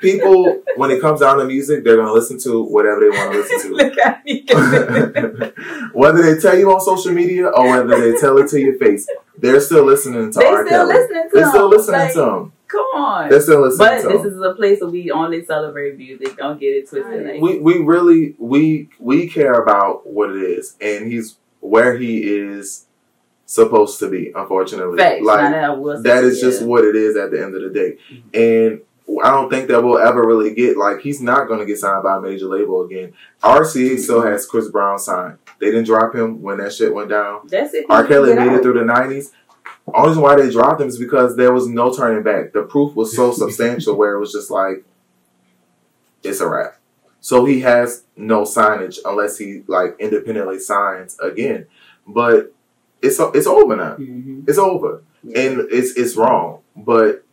people 0.00 0.62
when 0.76 0.90
it 0.90 1.00
comes 1.00 1.20
down 1.20 1.38
to 1.38 1.44
music, 1.44 1.84
they're 1.84 1.96
gonna 1.96 2.12
listen 2.12 2.38
to 2.40 2.62
whatever 2.62 3.00
they 3.00 3.08
want 3.10 3.32
to 3.32 3.38
listen 3.38 3.72
Look 3.76 3.98
at 3.98 4.24
me. 4.24 4.42
to. 4.44 5.90
whether 5.92 6.22
they 6.22 6.40
tell 6.40 6.58
you 6.58 6.70
on 6.72 6.80
social 6.80 7.12
media 7.12 7.46
or 7.48 7.68
whether 7.86 8.00
they 8.12 8.18
tell 8.18 8.38
it 8.38 8.48
to 8.50 8.60
your 8.60 8.76
face, 8.78 9.06
they're 9.38 9.60
still 9.60 9.84
listening 9.84 10.32
to 10.32 10.38
they 10.38 10.44
R. 10.46 10.66
still 10.66 10.78
Kelly. 10.88 10.94
listening 10.94 11.08
to 11.08 11.14
them. 11.22 11.30
They're 11.42 11.48
still 11.50 11.64
him. 11.66 11.70
listening 11.70 12.00
Like, 12.00 12.12
to 12.14 12.22
him. 12.24 12.52
Come 12.68 12.80
on. 12.94 13.28
They're 13.28 13.40
still 13.40 13.62
listening 13.62 13.78
But 13.88 14.02
to 14.02 14.08
this 14.08 14.20
him. 14.20 14.26
is 14.34 14.40
a 14.42 14.54
place 14.54 14.80
where 14.80 14.90
we 14.90 15.10
only 15.10 15.44
celebrate 15.44 15.96
music. 15.98 16.36
Don't 16.36 16.58
get 16.60 16.66
it 16.68 16.88
twisted. 16.88 17.26
Like, 17.26 17.40
we 17.40 17.58
we 17.58 17.78
really 17.78 18.36
we 18.38 18.90
we 18.98 19.28
care 19.28 19.54
about 19.54 20.06
what 20.06 20.30
it 20.30 20.42
is, 20.42 20.76
and 20.80 21.10
he's 21.10 21.36
where 21.60 21.96
he 21.98 22.22
is 22.22 22.86
supposed 23.44 23.98
to 23.98 24.08
be. 24.08 24.32
Unfortunately, 24.36 24.98
facts. 24.98 25.22
like 25.24 25.40
Now 25.42 25.50
that 25.50 25.64
I 25.64 25.70
will 25.70 25.96
say, 25.96 26.02
that 26.04 26.22
is 26.22 26.40
just 26.40 26.60
yeah. 26.60 26.66
what 26.68 26.84
it 26.84 26.94
is 26.94 27.16
at 27.16 27.32
the 27.32 27.42
end 27.42 27.56
of 27.56 27.62
the 27.62 27.70
day. 27.70 27.98
Mm-hmm. 28.12 28.28
And 28.34 28.80
I 29.24 29.30
don't 29.30 29.50
think 29.50 29.68
that 29.68 29.82
we'll 29.82 29.98
ever 29.98 30.26
really 30.26 30.54
get 30.54 30.76
like 30.76 31.00
he's 31.00 31.20
not 31.20 31.48
going 31.48 31.60
to 31.60 31.66
get 31.66 31.78
signed 31.78 32.02
by 32.02 32.16
a 32.16 32.20
major 32.20 32.46
label 32.46 32.84
again. 32.84 33.12
RCA 33.42 33.98
still 33.98 34.22
has 34.22 34.46
Chris 34.46 34.68
Brown 34.68 34.98
signed. 34.98 35.38
They 35.58 35.66
didn't 35.66 35.84
drop 35.86 36.14
him 36.14 36.40
when 36.42 36.58
that 36.58 36.72
shit 36.72 36.94
went 36.94 37.10
down. 37.10 37.40
That's 37.48 37.74
it. 37.74 37.86
R. 37.90 38.06
Kelly 38.06 38.34
Get 38.34 38.38
made 38.46 38.52
it 38.56 38.62
through 38.62 38.78
the 38.78 38.84
nineties. 38.84 39.32
Only 39.92 40.08
reason 40.10 40.22
why 40.22 40.36
they 40.36 40.50
dropped 40.50 40.80
him 40.80 40.88
is 40.88 40.98
because 40.98 41.36
there 41.36 41.52
was 41.52 41.66
no 41.66 41.92
turning 41.92 42.22
back. 42.22 42.52
The 42.52 42.62
proof 42.62 42.94
was 42.94 43.14
so 43.16 43.32
substantial 43.42 43.96
where 43.96 44.14
it 44.14 44.20
was 44.20 44.32
just 44.32 44.50
like 44.50 44.84
it's 46.22 46.40
a 46.40 46.48
wrap. 46.48 46.76
So 47.20 47.44
he 47.44 47.60
has 47.60 48.04
no 48.16 48.42
signage 48.42 48.98
unless 49.04 49.38
he 49.38 49.62
like 49.66 49.96
independently 49.98 50.58
signs 50.58 51.18
again. 51.18 51.66
But 52.06 52.52
it's 53.02 53.18
it's 53.18 53.46
over 53.46 53.76
now. 53.76 53.96
Mhm. 53.96 54.48
It's 54.48 54.58
over 54.58 55.02
Yeah. 55.22 55.40
and 55.40 55.60
it's 55.70 55.96
it's 55.96 56.16
wrong. 56.16 56.60
But 56.76 57.24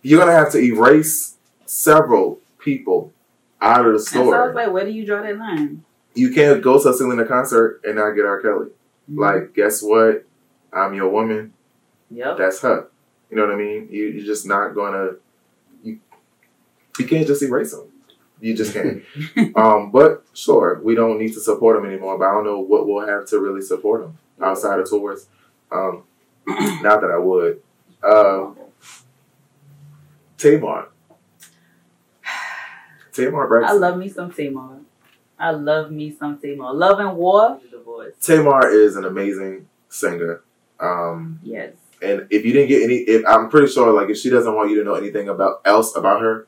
you're 0.05 0.21
gonna 0.21 0.33
have 0.33 0.53
to 0.53 0.59
erase 0.59 1.37
several 1.67 2.39
people 2.59 3.13
out 3.61 3.87
of 3.87 3.95
the 3.95 3.99
so 3.99 4.33
I 4.33 4.47
was 4.47 4.55
like, 4.55 4.73
where 4.73 4.85
do 4.85 4.93
you 4.93 5.05
draw 5.05 5.23
that 5.23 5.39
line? 5.39 5.85
you 6.15 6.33
can't 6.33 6.63
go 6.63 6.81
to 6.81 6.89
a 6.89 6.93
Syleena 6.93 7.27
concert 7.27 7.81
and 7.85 7.97
not 7.97 8.13
get 8.13 8.25
R. 8.25 8.41
Kelly. 8.41 8.67
Mm-hmm. 9.11 9.21
Like, 9.21 9.55
guess 9.55 9.83
what? 9.83 10.25
I'm 10.73 10.95
your 10.95 11.09
woman. 11.09 11.53
yep. 12.11 12.39
That's 12.39 12.61
her. 12.61 12.89
You 13.31 13.37
know 13.37 13.47
what 13.47 13.55
I 13.55 13.59
mean? 13.59 13.89
You 13.91 14.07
you're 14.07 14.27
just 14.27 14.47
not 14.47 14.75
gonna 14.75 15.13
you 15.83 16.01
you 16.99 17.07
can't 17.07 17.27
just 17.27 17.43
erase 17.43 17.73
them. 17.73 17.89
You 18.41 18.57
just 18.57 18.75
can't. 18.75 19.03
um, 19.57 19.91
but 19.91 20.25
sure, 20.35 20.81
we 20.83 20.95
don't 20.95 21.19
need 21.19 21.33
to 21.35 21.41
support 21.41 21.77
them 21.77 21.91
anymore. 21.91 22.19
But 22.19 22.29
I 22.29 22.33
don't 22.33 22.45
know 22.45 22.61
what 22.61 22.87
we'll 22.87 23.07
have 23.07 23.27
to 23.29 23.39
really 23.39 23.63
support 23.63 24.03
them 24.03 24.19
outside 24.41 24.79
of 24.81 24.89
tours. 24.89 25.27
Um, 25.71 26.05
not 26.47 27.01
that 27.01 27.11
I 27.13 27.19
would. 27.19 27.61
Uh, 28.03 28.51
Tamar. 30.39 30.89
Tamar 33.13 33.65
I 33.65 33.73
love 33.73 33.97
me 33.99 34.09
some 34.09 34.33
Tamar. 34.33 34.79
I 35.39 35.51
love 35.53 35.91
me 35.91 36.15
some 36.19 36.39
Tamar. 36.39 36.73
Love 36.73 36.99
and 37.01 37.17
War. 37.17 37.61
Divorce. 37.71 38.15
Tamar 38.21 38.69
is 38.69 38.97
an 38.97 39.05
amazing 39.05 39.69
singer. 39.89 40.43
Um, 40.81 41.39
Yes. 41.43 41.75
and 42.03 42.27
if 42.31 42.45
you 42.45 42.53
didn't 42.53 42.69
get 42.69 42.83
any, 42.83 42.97
if 42.97 43.25
I'm 43.27 43.49
pretty 43.49 43.69
sure, 43.69 43.93
like 43.93 44.11
if 44.11 44.17
she 44.19 44.31
doesn't 44.31 44.55
want 44.55 44.71
you 44.71 44.79
to 44.79 44.85
know 44.85 44.95
anything 44.95 45.29
about 45.29 45.61
else 45.65 45.95
about 45.97 46.21
her, 46.23 46.47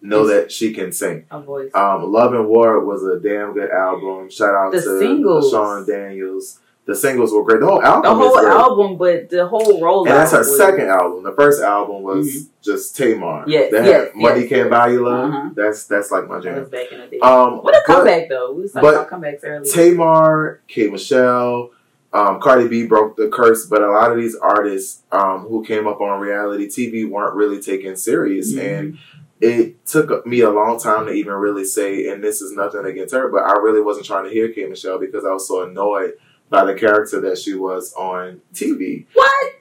know 0.00 0.26
that 0.26 0.50
she 0.50 0.72
can 0.72 0.92
sing. 0.92 1.26
A 1.30 1.40
voice. 1.40 1.70
Um, 1.74 2.10
Love 2.12 2.32
and 2.34 2.48
War 2.48 2.82
was 2.84 3.02
a 3.04 3.18
damn 3.20 3.52
good 3.52 3.70
album. 3.70 4.30
Shout 4.30 4.54
out 4.54 4.72
The 4.72 4.80
to 4.80 4.98
singles. 4.98 5.50
Sean 5.50 5.86
Daniels. 5.86 6.60
The 6.86 6.94
singles 6.94 7.32
were 7.32 7.42
great. 7.42 7.58
The 7.60 7.66
whole 7.66 7.82
album 7.82 8.02
the 8.02 8.14
whole 8.16 8.38
album, 8.38 8.96
but 8.96 9.28
the 9.28 9.46
whole 9.48 9.80
rollout. 9.80 10.06
and 10.06 10.16
that's 10.16 10.30
her 10.32 10.38
was- 10.38 10.56
second 10.56 10.88
album. 10.88 11.24
The 11.24 11.32
first 11.32 11.60
album 11.60 12.02
was 12.02 12.48
just 12.62 12.96
Tamar. 12.96 13.42
Yes, 13.48 13.72
That 13.72 13.84
yes, 13.84 14.06
had 14.08 14.14
Money 14.14 14.40
yes. 14.42 14.48
Can't 14.48 14.70
Buy 14.70 14.88
You 14.90 15.04
Love. 15.04 15.30
Uh-huh. 15.30 15.50
That's 15.54 15.84
that's 15.86 16.12
like 16.12 16.28
my 16.28 16.38
jam. 16.40 16.60
was 16.60 16.68
back 16.68 16.92
in 16.92 17.00
the 17.00 17.06
day. 17.08 17.18
Um, 17.18 17.58
what 17.64 17.74
a 17.74 17.82
but- 17.84 17.92
comeback 17.92 18.28
though. 18.28 18.52
We 18.52 18.62
was 18.62 18.72
talking 18.72 18.88
but 18.88 18.94
about 18.94 19.10
comebacks 19.10 19.40
earlier. 19.42 19.64
Tamar, 19.72 20.60
K. 20.68 20.86
Michelle, 20.88 21.70
um, 22.12 22.38
Cardi 22.40 22.68
B 22.68 22.86
broke 22.86 23.16
the 23.16 23.28
curse, 23.28 23.66
but 23.66 23.82
a 23.82 23.90
lot 23.90 24.12
of 24.12 24.16
these 24.18 24.36
artists 24.36 25.02
um, 25.10 25.40
who 25.40 25.64
came 25.64 25.88
up 25.88 26.00
on 26.00 26.20
reality 26.20 26.68
TV 26.68 27.08
weren't 27.10 27.34
really 27.34 27.60
taken 27.60 27.96
serious, 27.96 28.54
Mhm. 28.54 28.60
and 28.78 28.98
it 29.40 29.84
took 29.86 30.24
me 30.24 30.40
a 30.40 30.50
long 30.50 30.78
time 30.78 31.06
to 31.06 31.12
even 31.12 31.34
really 31.34 31.64
say. 31.64 32.06
And 32.08 32.22
this 32.22 32.40
is 32.40 32.52
nothing 32.52 32.84
against 32.86 33.12
her, 33.12 33.28
but 33.28 33.42
I 33.42 33.58
really 33.58 33.80
wasn't 33.82 34.06
trying 34.06 34.24
to 34.24 34.30
hear 34.30 34.48
K. 34.52 34.66
Michelle 34.66 34.98
because 35.00 35.24
I 35.24 35.32
was 35.32 35.46
so 35.48 35.64
annoyed 35.64 36.12
by 36.48 36.64
the 36.64 36.74
character 36.74 37.20
that 37.22 37.38
she 37.38 37.54
was 37.54 37.92
on 37.94 38.40
TV. 38.54 39.06
what? 39.14 39.52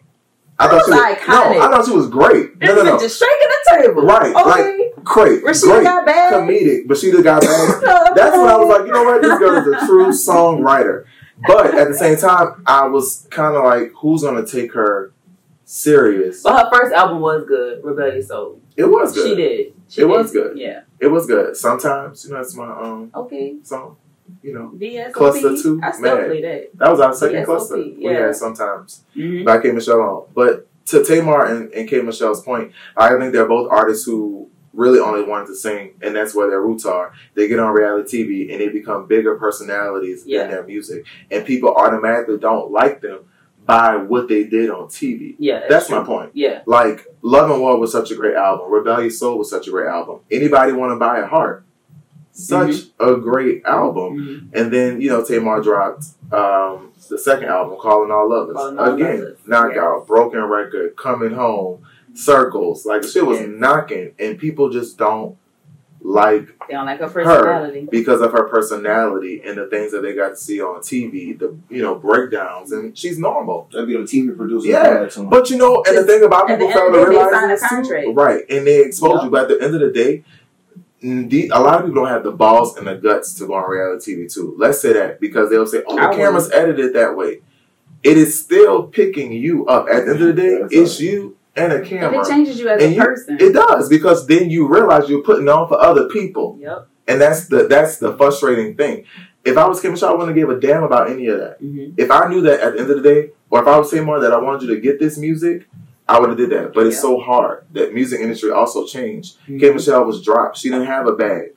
I 0.58 0.68
thought 0.68 0.72
That 0.72 0.86
she 0.86 0.92
was 0.92 1.00
was 1.00 1.18
iconic. 1.18 1.56
no, 1.58 1.62
I 1.62 1.70
thought 1.72 1.86
she 1.86 1.92
was 1.92 2.08
great. 2.08 2.62
No, 2.62 2.76
no, 2.76 2.84
no, 2.84 3.00
just 3.00 3.20
shaking 3.20 3.36
the 3.50 3.82
table. 3.88 4.02
Right, 4.04 4.34
Okay. 4.34 4.92
great, 5.04 5.44
Rashida 5.44 5.62
great, 5.64 5.84
got 5.84 6.06
bad. 6.06 6.34
comedic, 6.34 6.88
but 6.88 6.98
she 6.98 7.12
done 7.12 7.24
got 7.24 7.42
bad. 7.42 7.82
That's 8.16 8.38
when 8.38 8.48
I 8.48 8.56
was 8.56 8.70
like, 8.70 8.88
you 8.88 8.94
know 8.94 9.04
what, 9.04 9.22
this 9.22 9.38
girl 9.38 9.58
is 9.58 9.68
a 9.68 9.86
true 9.86 10.10
songwriter. 10.12 11.06
But 11.46 11.76
at 11.76 11.90
the 11.90 11.94
same 11.94 12.16
time, 12.18 12.64
I 12.66 12.86
was 12.88 13.28
kind 13.30 13.56
of 13.58 13.66
like, 13.66 13.92
who's 14.00 14.22
gonna 14.24 14.46
take 14.46 14.72
her 14.74 15.12
serious? 15.66 16.42
But 16.44 16.64
her 16.64 16.72
first 16.72 16.94
album 16.96 17.20
was 17.22 17.44
good, 17.46 17.84
Rebellious 17.84 18.30
Soul. 18.30 18.62
It 18.78 18.86
was 18.86 19.14
good. 19.14 19.28
She 19.30 19.36
did. 19.36 19.74
She 19.90 20.02
It 20.02 20.06
did. 20.06 20.12
was 20.12 20.32
good. 20.32 20.58
Yeah. 20.58 20.82
It 21.00 21.08
was 21.08 21.26
good. 21.28 21.58
Sometimes, 21.58 22.24
you 22.26 22.34
know, 22.34 22.40
it's 22.40 22.56
my 22.56 22.70
um 22.72 23.12
Okay. 23.14 23.58
song. 23.64 23.98
You 24.42 24.54
know, 24.54 24.72
VSOP. 24.76 25.14
Cluster 25.14 25.56
two, 25.62 25.80
I 25.84 25.92
still 25.92 26.16
man. 26.18 26.26
play 26.28 26.42
that. 26.42 26.70
that 26.78 26.90
was 26.92 27.00
our 27.00 27.14
second 27.14 27.38
VSOP, 27.44 27.46
cluster 27.46 27.78
we 27.78 27.96
yeah. 28.00 28.28
had 28.28 28.36
sometimes. 28.36 29.04
hmm 29.14 29.44
by 29.44 29.60
K 29.60 29.72
Michelle 29.72 30.02
on. 30.02 30.26
But 30.34 30.68
to 30.88 31.04
Tamar 31.04 31.46
and, 31.46 31.72
and 31.74 31.90
K 31.90 32.02
Michelle's 32.02 32.42
point, 32.44 32.72
I 32.96 33.10
think 33.18 33.34
they're 33.34 33.48
both 33.48 33.72
artists 33.72 34.06
who 34.06 34.50
really 34.74 35.00
only 35.00 35.24
wanted 35.24 35.48
to 35.48 35.56
sing, 35.56 35.94
and 36.02 36.16
that's 36.16 36.36
where 36.36 36.50
their 36.50 36.62
roots 36.62 36.86
are. 36.86 37.14
They 37.34 37.48
get 37.48 37.60
on 37.60 37.74
reality 37.74 38.24
TV 38.26 38.52
and 38.52 38.60
they 38.62 38.68
become 38.70 39.08
bigger 39.08 39.36
personalities 39.36 40.24
Yeah. 40.28 40.44
than 40.44 40.52
their 40.52 40.64
music, 40.64 41.06
and 41.32 41.46
people 41.46 41.74
automatically 41.74 42.38
don't 42.38 42.72
like 42.72 43.02
them 43.02 43.20
by 43.66 43.96
what 43.96 44.28
they 44.28 44.44
did 44.44 44.70
on 44.70 44.88
TV. 44.90 45.36
Yeah, 45.40 45.64
That's 45.68 45.88
true. 45.88 46.00
my 46.00 46.06
point. 46.06 46.32
Yeah, 46.36 46.62
Like 46.68 47.08
Love 47.24 47.50
and 47.50 47.60
War 47.62 47.80
was 47.80 47.92
such 47.92 48.12
a 48.12 48.16
great 48.16 48.36
album. 48.36 48.70
Rebellious 48.72 49.18
Soul 49.18 49.40
was 49.40 49.50
such 49.50 49.68
a 49.68 49.72
great 49.72 49.88
album. 49.88 50.20
Anybody 50.30 50.72
want 50.74 50.92
to 50.92 50.98
buy 50.98 51.18
a 51.20 51.26
heart? 51.26 51.65
Such 52.38 52.76
a 53.00 53.16
great 53.16 53.64
album. 53.66 54.18
Mhm. 54.52 54.60
And 54.60 54.72
then, 54.74 55.00
you 55.00 55.10
know, 55.10 55.24
Tamar 55.24 55.62
dropped 55.62 56.06
um, 56.34 56.92
the 57.10 57.18
second 57.18 57.48
album, 57.50 57.78
Calling 57.80 58.12
All 58.12 58.30
Lovers. 58.30 58.56
Calling 58.58 58.78
All 58.78 58.94
Again, 58.94 59.20
Lovers, 59.20 59.38
knockout, 59.48 60.06
broken 60.08 60.42
record, 60.44 60.96
coming 60.98 61.32
home, 61.32 61.80
circles. 62.14 62.86
Like 62.86 63.04
the 63.04 63.08
shit 63.08 63.26
was 63.26 63.40
Yes. 63.40 63.50
knocking, 63.54 64.12
and 64.20 64.38
people 64.38 64.70
just 64.70 64.98
don't 64.98 65.38
like 66.02 66.48
they 66.68 66.74
don't 66.76 66.86
like 66.86 67.00
her 67.00 67.08
personality. 67.08 67.88
because 67.90 68.22
of 68.22 68.32
her 68.32 68.44
personality 68.48 69.42
and 69.44 69.58
the 69.58 69.66
things 69.68 69.92
that 69.92 70.02
they 70.02 70.14
got 70.14 70.30
to 70.30 70.36
see 70.36 70.62
on 70.62 70.82
TV, 70.82 71.34
the 71.38 71.56
you 71.70 71.82
know 71.82 71.96
breakdowns, 71.96 72.72
and 72.72 72.98
she's 72.98 73.18
normal. 73.18 73.68
That'd 73.72 73.88
be 73.88 73.96
a 73.96 74.00
TV 74.00 74.36
producer. 74.36 74.68
Yeah, 74.68 75.08
But 75.30 75.50
you 75.50 75.58
know, 75.58 75.84
and 75.88 75.98
the 75.98 76.04
thing 76.04 76.24
about 76.24 76.50
At 76.50 76.60
the 76.60 76.66
people 76.68 76.82
end 76.82 76.94
to 76.94 77.00
they 77.00 77.06
realize 77.06 77.32
sign 77.32 77.44
a 77.46 77.48
this 77.80 77.88
too, 78.04 78.12
right? 78.14 78.44
And 78.50 78.68
they 78.68 78.82
expose 78.84 79.16
Yep. 79.16 79.24
you. 79.24 79.30
But 79.32 79.42
at 79.44 79.48
the 79.60 79.64
end 79.66 79.74
of 79.76 79.82
the 79.82 79.92
day, 79.92 80.24
the, 81.30 81.50
a 81.54 81.60
lot 81.60 81.76
of 81.80 81.86
people 81.86 82.04
don't 82.04 82.12
have 82.12 82.24
the 82.24 82.32
balls 82.32 82.78
and 82.78 82.88
the 82.88 82.96
guts 82.96 83.34
to 83.36 83.48
go 83.48 83.54
on 83.56 83.70
reality 83.70 84.16
TV 84.16 84.34
too. 84.34 84.56
Let's 84.58 84.82
say 84.82 84.94
that 84.94 85.20
because 85.20 85.50
they'll 85.50 85.68
say, 85.68 85.84
"Oh, 85.88 85.96
the 85.96 86.02
I 86.02 86.08
would. 86.10 86.16
camera's 86.18 86.52
edited 86.52 86.94
that 86.94 87.16
way." 87.16 87.42
It 88.04 88.18
is 88.18 88.40
still 88.40 88.84
picking 88.84 89.32
you 89.32 89.66
up. 89.68 89.88
At 89.90 90.06
the 90.06 90.12
end 90.14 90.22
of 90.22 90.28
the 90.28 90.34
day, 90.34 90.60
That's 90.62 90.74
it's 90.74 90.92
right. 90.94 91.00
you 91.10 91.38
and 91.56 91.74
a 91.74 91.76
And 91.78 91.86
camera. 91.86 92.22
it 92.22 92.28
changes 92.30 92.60
you 92.60 92.70
as 92.70 92.82
And 92.84 92.92
a 92.94 92.96
you- 92.96 93.02
person. 93.04 93.38
It 93.40 93.54
does 93.54 93.90
because 93.90 94.28
then 94.28 94.50
you 94.50 94.68
realize 94.68 95.10
you're 95.10 95.24
putting 95.24 95.48
on 95.50 95.68
for 95.68 95.80
other 95.82 96.08
people, 96.10 96.58
Yep. 96.62 96.88
and 97.08 97.22
that's 97.22 97.48
the 97.48 97.68
that's 97.68 97.98
the 97.98 98.14
frustrating 98.18 98.76
thing. 98.76 99.06
If 99.44 99.58
I 99.58 99.68
was 99.68 99.80
K 99.80 99.90
Michelle, 99.90 100.10
I 100.10 100.14
wouldn't 100.16 100.36
give 100.36 100.50
a 100.50 100.60
damn 100.60 100.84
about 100.84 101.10
any 101.10 101.28
of 101.28 101.38
that. 101.40 101.58
hmm 101.60 101.90
If 101.98 102.10
I 102.12 102.28
knew 102.30 102.42
that 102.42 102.60
at 102.62 102.74
the 102.74 102.80
end 102.82 102.90
of 102.90 102.98
the 102.98 103.04
day, 103.04 103.30
or 103.52 103.62
if 103.62 103.68
I 103.68 103.78
was 103.78 103.90
saying 103.92 104.04
more 104.06 104.20
that 104.20 104.34
I 104.34 104.40
wanted 104.40 104.64
you 104.68 104.76
to 104.76 104.82
get 104.82 105.00
this 105.00 105.18
music, 105.18 105.68
I 106.08 106.20
would 106.20 106.30
have 106.30 106.38
did 106.38 106.52
that. 106.52 106.74
But 106.74 106.88
it's 106.88 106.98
Yeah. 106.98 107.02
so 107.02 107.20
hard. 107.20 107.64
That 107.74 107.94
music 107.94 108.22
industry 108.22 108.52
also 108.52 108.86
changed. 108.86 109.38
Mhm. 109.48 109.60
K 109.60 109.72
Michelle 109.72 110.06
was 110.06 110.22
dropped. 110.24 110.58
She 110.58 110.70
didn't 110.70 110.86
have 110.88 111.08
a 111.08 111.14
bag. 111.14 111.54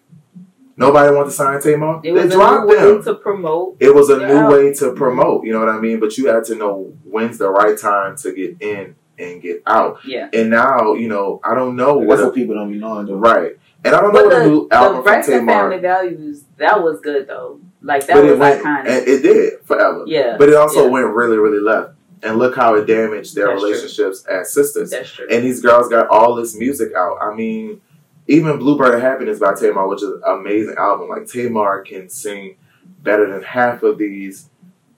Nobody 0.77 1.13
wanted 1.15 1.27
to 1.31 1.31
sign 1.33 1.61
Tamar. 1.61 1.97
It 2.05 2.15
They 2.15 2.23
was 2.25 2.25
a 2.33 2.37
dropped 2.37 2.69
new 2.69 2.77
them. 2.77 2.97
way 2.99 3.03
to 3.03 3.15
promote. 3.15 3.77
It 3.81 3.95
was 3.95 4.11
a 4.11 4.19
Yeah. 4.21 4.43
new 4.49 4.55
way 4.57 4.73
to 4.75 4.93
promote. 4.93 5.45
You 5.45 5.53
know 5.53 5.59
what 5.61 5.69
I 5.69 5.79
mean? 5.81 5.99
But 5.99 6.17
you 6.17 6.29
had 6.29 6.45
to 6.45 6.55
know 6.55 6.93
when's 7.05 7.37
the 7.39 7.51
right 7.51 7.77
time 7.77 8.15
to 8.17 8.31
get 8.33 8.57
in 8.61 8.95
and 9.19 9.43
get 9.43 9.63
out. 9.67 9.99
Yeah. 10.07 10.29
And 10.33 10.51
now, 10.51 10.95
you 10.95 11.09
know, 11.09 11.41
I 11.43 11.55
don't 11.57 11.75
know 11.75 11.99
That's 11.99 12.09
what 12.09 12.25
what 12.27 12.35
people 12.35 12.55
don't 12.55 12.71
be 12.71 12.79
knowing. 12.79 13.07
Though. 13.07 13.15
right. 13.17 13.59
And 13.85 13.95
I 13.95 14.01
don't 14.01 14.13
know 14.13 14.21
But 14.21 14.27
what 14.27 14.37
a 14.37 14.39
the, 14.45 14.47
new 14.51 14.69
the 14.69 14.77
album 14.77 15.03
from 15.03 15.13
rest 15.13 15.29
Tamar. 15.29 15.53
Family 15.53 15.79
Values, 15.79 16.45
that 16.59 16.83
was 16.83 17.01
good 17.01 17.27
though. 17.29 17.59
Like 17.83 18.07
that 18.07 18.15
but 18.15 18.23
was 18.25 18.33
it 18.33 18.39
went 18.39 18.63
iconic. 18.63 18.89
and 18.89 19.09
it 19.09 19.23
did 19.23 19.53
forever. 19.65 20.03
yeah, 20.07 20.37
But 20.39 20.49
it 20.49 20.55
also 20.55 20.85
Yeah. 20.85 20.91
went 20.91 21.07
really, 21.15 21.39
really 21.39 21.61
left. 21.61 21.91
And 22.22 22.38
look 22.38 22.57
how 22.57 22.74
it 22.74 22.87
damaged 22.87 23.35
their 23.35 23.48
That's 23.48 23.61
true. 23.61 23.68
relationships 23.70 24.24
as 24.26 24.52
sisters. 24.52 24.90
that's 24.90 25.11
true. 25.12 25.26
And 25.31 25.44
these 25.44 25.61
girls 25.61 25.88
got 25.88 26.09
all 26.09 26.35
this 26.35 26.57
music 26.57 26.92
out. 26.94 27.18
I 27.20 27.35
mean, 27.35 27.81
even 28.26 28.59
Bluebird 28.59 28.94
of 28.94 29.00
Happiness 29.00 29.38
by 29.38 29.54
Tamar, 29.54 29.87
which 29.88 30.02
is 30.02 30.09
an 30.11 30.22
amazing 30.26 30.74
album. 30.76 31.09
Like 31.09 31.26
Tamar 31.26 31.83
can 31.83 32.09
sing 32.09 32.57
better 33.02 33.31
than 33.31 33.42
half 33.42 33.83
of 33.83 33.98
these, 33.98 34.48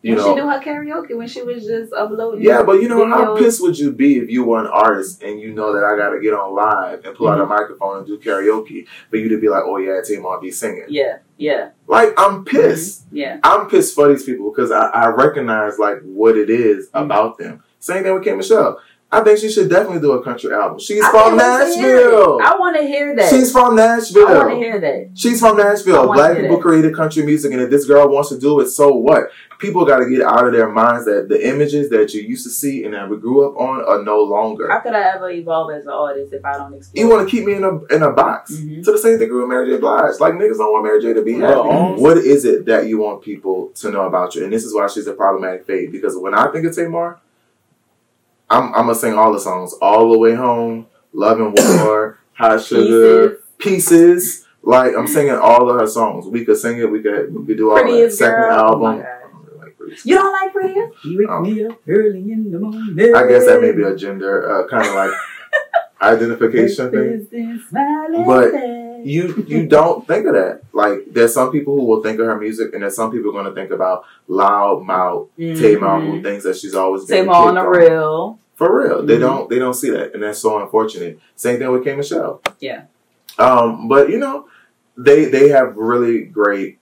you 0.03 0.15
when 0.15 0.19
know. 0.25 0.35
she 0.35 0.41
do 0.41 0.49
her 0.49 0.61
karaoke 0.61 1.17
when 1.17 1.29
she 1.29 1.43
was 1.43 1.65
just 1.67 1.93
uploading. 1.93 2.43
yeah, 2.43 2.63
but 2.63 2.81
you 2.81 2.89
know 2.89 3.07
how 3.09 3.37
pissed 3.37 3.61
would 3.63 3.79
you 3.79 3.93
be 3.93 4.17
if 4.19 4.31
you 4.31 4.45
were 4.45 4.61
an 4.61 4.67
artist 4.67 5.23
and 5.23 5.41
you 5.41 5.53
know 5.53 5.73
that 5.75 5.85
I 5.85 5.97
got 5.97 6.11
to 6.11 6.21
get 6.21 6.33
on 6.33 6.55
live 6.55 7.05
and 7.05 7.15
pull 7.17 7.29
out 7.29 7.39
a 7.39 7.43
Mm-hmm. 7.43 7.51
microphone 7.51 7.99
and 7.99 8.07
do 8.07 8.19
karaoke 8.19 8.87
for 9.11 9.17
you 9.17 9.29
to 9.29 9.39
be 9.41 9.49
like, 9.49 9.63
oh 9.67 9.77
yeah, 9.77 10.01
Tamar 10.07 10.41
be 10.41 10.51
singing. 10.51 10.87
Yeah, 10.89 11.19
yeah, 11.37 11.71
Like 11.87 12.15
I'm 12.17 12.45
pissed. 12.45 13.05
yeah. 13.13 13.39
I'm 13.43 13.69
pissed 13.69 13.95
for 13.95 14.09
these 14.09 14.25
people 14.25 14.51
because 14.51 14.71
I, 14.71 14.87
I 14.87 15.09
recognize 15.09 15.79
like 15.79 16.01
what 16.03 16.37
it 16.37 16.49
is 16.51 16.89
Mhm. 16.91 17.05
about 17.05 17.39
them. 17.39 17.63
Same 17.79 18.03
thing 18.03 18.13
with 18.15 18.25
K 18.25 18.35
Michelle. 18.35 18.79
I 19.13 19.23
think 19.25 19.41
she 19.41 19.51
should 19.51 19.69
definitely 19.69 20.01
do 20.01 20.13
a 20.13 20.23
country 20.23 20.53
album. 20.53 20.79
She's 20.79 21.03
I 21.03 21.11
from 21.11 21.37
can't 21.37 21.69
wait 21.69 21.75
to 21.75 21.81
hear 21.81 21.97
Nashville. 22.05 22.39
I 22.45 22.57
want 22.59 22.77
to 22.77 22.83
hear 22.87 23.17
that. 23.17 23.29
She's 23.31 23.51
from 23.51 23.75
Nashville. 23.75 24.29
I 24.29 24.35
want 24.39 24.51
to 24.51 24.57
hear 24.57 24.81
that. 24.81 25.11
She's 25.15 25.41
from 25.41 25.57
Nashville. 25.57 26.07
Black 26.07 26.33
hear 26.35 26.43
people 26.43 26.57
that. 26.59 26.63
created 26.63 26.95
country 26.95 27.25
music, 27.25 27.53
and 27.53 27.61
if 27.61 27.71
this 27.71 27.87
girl 27.87 28.09
wants 28.09 28.29
to 28.29 28.39
do 28.39 28.61
it, 28.61 28.69
so 28.69 28.91
what? 28.95 29.31
People 29.59 29.85
got 29.85 29.99
to 29.99 30.09
get 30.09 30.23
out 30.23 30.47
of 30.47 30.53
their 30.53 30.69
minds 30.71 31.05
that 31.07 31.29
the 31.29 31.45
images 31.47 31.91
that 31.91 32.15
you 32.15 32.23
used 32.23 32.45
to 32.45 32.51
see 32.51 32.85
and 32.85 32.95
that 32.95 33.11
we 33.11 33.17
grew 33.19 33.47
up 33.47 33.59
on 33.61 33.85
are 33.85 34.03
no 34.05 34.23
longer. 34.23 34.71
How 34.71 34.79
could 34.79 34.95
I 34.95 35.03
ever 35.15 35.29
evolve 35.29 35.73
as 35.73 35.85
an 35.85 35.91
artist 35.91 36.33
if 36.33 36.45
I 36.45 36.57
don't 36.57 36.73
explore? 36.73 37.05
You 37.05 37.11
want 37.11 37.29
to 37.29 37.37
keep 37.37 37.45
me 37.47 37.55
in 37.55 37.65
a 37.65 37.85
in 37.95 38.03
a 38.05 38.13
box. 38.13 38.53
Mhm. 38.53 38.85
So 38.85 38.93
the 38.93 38.99
same 38.99 39.19
thing 39.19 39.35
with 39.37 39.49
Mary 39.49 39.69
J. 39.71 39.79
Blige. 39.79 40.21
Like 40.21 40.35
niggas 40.35 40.57
don't 40.59 40.73
want 40.73 40.85
Mary 40.85 41.03
J. 41.03 41.13
to 41.15 41.23
be 41.23 41.35
happy. 41.35 41.53
Well, 41.69 41.97
What 41.97 42.17
is 42.19 42.45
it 42.45 42.65
that 42.67 42.87
you 42.87 42.99
want 42.99 43.23
people 43.23 43.73
to 43.75 43.91
know 43.91 44.07
about 44.07 44.35
you? 44.37 44.45
And 44.45 44.53
this 44.53 44.65
is 44.65 44.73
why 44.75 44.87
she's 44.87 45.09
a 45.09 45.13
problematic 45.15 45.67
fade. 45.67 45.91
Because 45.93 46.17
when 46.17 46.33
I 46.33 46.47
think 46.53 46.65
of 46.65 46.75
Tamar, 46.75 47.19
I'm 48.51 48.65
I'm 48.75 48.87
gonna 48.87 48.95
sing 48.95 49.15
all 49.15 49.33
the 49.33 49.41
songs, 49.41 49.73
all 49.81 50.11
the 50.13 50.19
way 50.19 50.35
home, 50.35 50.87
Love 51.13 51.41
and 51.41 51.57
War, 51.57 52.19
Hot 52.35 52.61
Sugar, 52.63 53.39
Pieces. 53.59 54.47
Like 54.63 54.93
I'm 54.97 55.07
singing 55.07 55.35
all 55.37 55.71
of 55.71 55.81
her 55.81 55.87
songs. 55.87 56.27
We 56.27 56.45
could 56.45 56.57
sing 56.59 56.79
it. 56.79 56.91
We 56.91 57.01
could 57.03 57.35
we 57.35 57.47
could 57.47 57.57
do 57.57 57.71
all 57.71 57.77
that. 57.77 58.13
Second 58.13 58.41
girl. 58.41 58.53
album. 58.53 58.83
Oh. 58.83 58.89
I 58.89 59.21
don't 59.23 59.45
really 59.47 59.59
like 59.59 59.77
Prettiest. 59.79 60.07
You 60.07 60.15
don't 60.17 60.33
like 60.33 60.53
Priya? 60.53 60.91
You 61.05 61.19
wake 61.19 61.29
Oh. 61.31 61.41
me 61.41 61.65
up 61.67 61.81
early 61.89 62.33
in 62.33 62.51
the 62.51 62.59
morning. 62.59 63.15
I 63.15 63.27
guess 63.27 63.47
that 63.47 63.61
may 63.63 63.73
be 63.73 63.83
a 63.85 63.97
gender 63.97 64.51
uh, 64.51 64.69
kind 64.69 64.87
of 64.87 64.95
like 64.95 65.11
identification 66.03 66.91
thing. 66.91 67.63
But 68.27 68.53
you 69.05 69.45
you 69.49 69.67
don't 69.67 70.07
think 70.07 70.27
of 70.27 70.35
that. 70.35 70.63
Like 70.73 71.01
there's 71.11 71.35
some 71.35 71.51
people 71.53 71.77
who 71.79 71.85
will 71.85 72.03
think 72.03 72.19
of 72.21 72.27
her 72.27 72.37
music, 72.39 72.73
and 72.75 72.83
there's 72.83 72.97
some 72.97 73.11
people 73.11 73.33
going 73.33 73.47
to 73.47 73.53
think 73.55 73.71
about 73.71 74.05
loud 74.29 74.83
mouth 74.85 75.29
Tamar, 75.37 76.01
who 76.01 76.23
thinks 76.23 76.45
that 76.45 76.57
she's 76.57 76.75
always 76.75 77.05
been 77.05 77.27
Tamar 77.27 77.49
on 77.49 77.55
the 77.55 77.67
real. 77.67 78.39
For 78.55 78.79
real, 78.83 79.03
they 79.03 79.17
Mhm. 79.17 79.21
don't 79.21 79.51
they 79.51 79.59
don't 79.59 79.75
see 79.75 79.91
that, 79.91 80.13
and 80.15 80.23
that's 80.23 80.39
so 80.39 80.59
unfortunate. 80.61 81.19
Same 81.35 81.59
thing 81.59 81.71
with 81.73 81.83
K 81.85 81.97
Michelle. 81.97 82.43
Yeah. 82.59 82.83
Um, 83.39 83.89
but 83.89 84.11
you 84.11 84.19
know, 84.19 84.47
they 84.97 85.25
they 85.27 85.49
have 85.49 85.77
really 85.77 86.23
great 86.23 86.77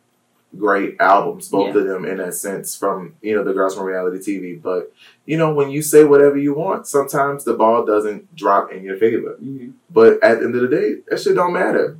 great 0.59 0.97
albums, 0.99 1.51
both 1.51 1.75
Yeah. 1.75 1.83
of 1.83 1.87
them 1.87 2.05
in 2.07 2.17
that 2.17 2.35
sense. 2.35 2.75
From 2.75 3.15
you 3.23 3.37
know 3.37 3.45
the 3.45 3.53
girls 3.53 3.77
from 3.77 3.85
reality 3.85 4.19
TV, 4.19 4.55
but 4.61 4.91
you 5.27 5.37
know 5.37 5.53
when 5.53 5.71
you 5.71 5.83
say 5.83 6.03
whatever 6.05 6.37
you 6.39 6.55
want, 6.55 6.87
sometimes 6.89 7.45
the 7.45 7.53
ball 7.55 7.85
doesn't 7.85 8.35
drop 8.35 8.73
in 8.73 8.83
your 8.83 8.97
favor. 8.97 9.37
Mhm. 9.41 9.73
But 9.93 10.15
at 10.25 10.39
the 10.41 10.47
end 10.47 10.55
of 10.57 10.63
the 10.63 10.69
day, 10.69 10.97
that 11.09 11.21
shit 11.21 11.37
don't 11.37 11.53
matter. 11.53 11.97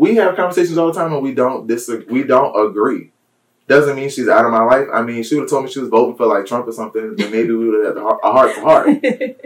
We 0.00 0.14
have 0.16 0.34
conversations 0.36 0.78
all 0.78 0.86
the 0.92 0.98
time, 1.00 1.12
and 1.12 1.22
we 1.22 1.34
don't 1.34 1.66
disagree. 1.66 2.22
We 2.22 2.26
don't 2.26 2.54
agree. 2.70 3.12
Doesn't 3.68 3.94
mean 3.94 4.08
she's 4.08 4.28
out 4.28 4.44
of 4.46 4.50
my 4.50 4.64
life. 4.64 4.88
I 4.92 5.02
mean, 5.02 5.22
she 5.22 5.34
would 5.34 5.42
have 5.42 5.50
told 5.50 5.64
me 5.64 5.70
she 5.70 5.78
was 5.78 5.90
voting 5.90 6.16
for 6.16 6.26
like 6.26 6.46
Trump 6.46 6.66
or 6.66 6.72
something, 6.72 7.14
then 7.16 7.30
maybe 7.30 7.52
we 7.52 7.68
would 7.68 7.84
have 7.86 7.94
had 7.96 8.02
a 8.02 8.32
heart- 8.36 8.54
to 8.56 8.60
heart. 8.62 8.88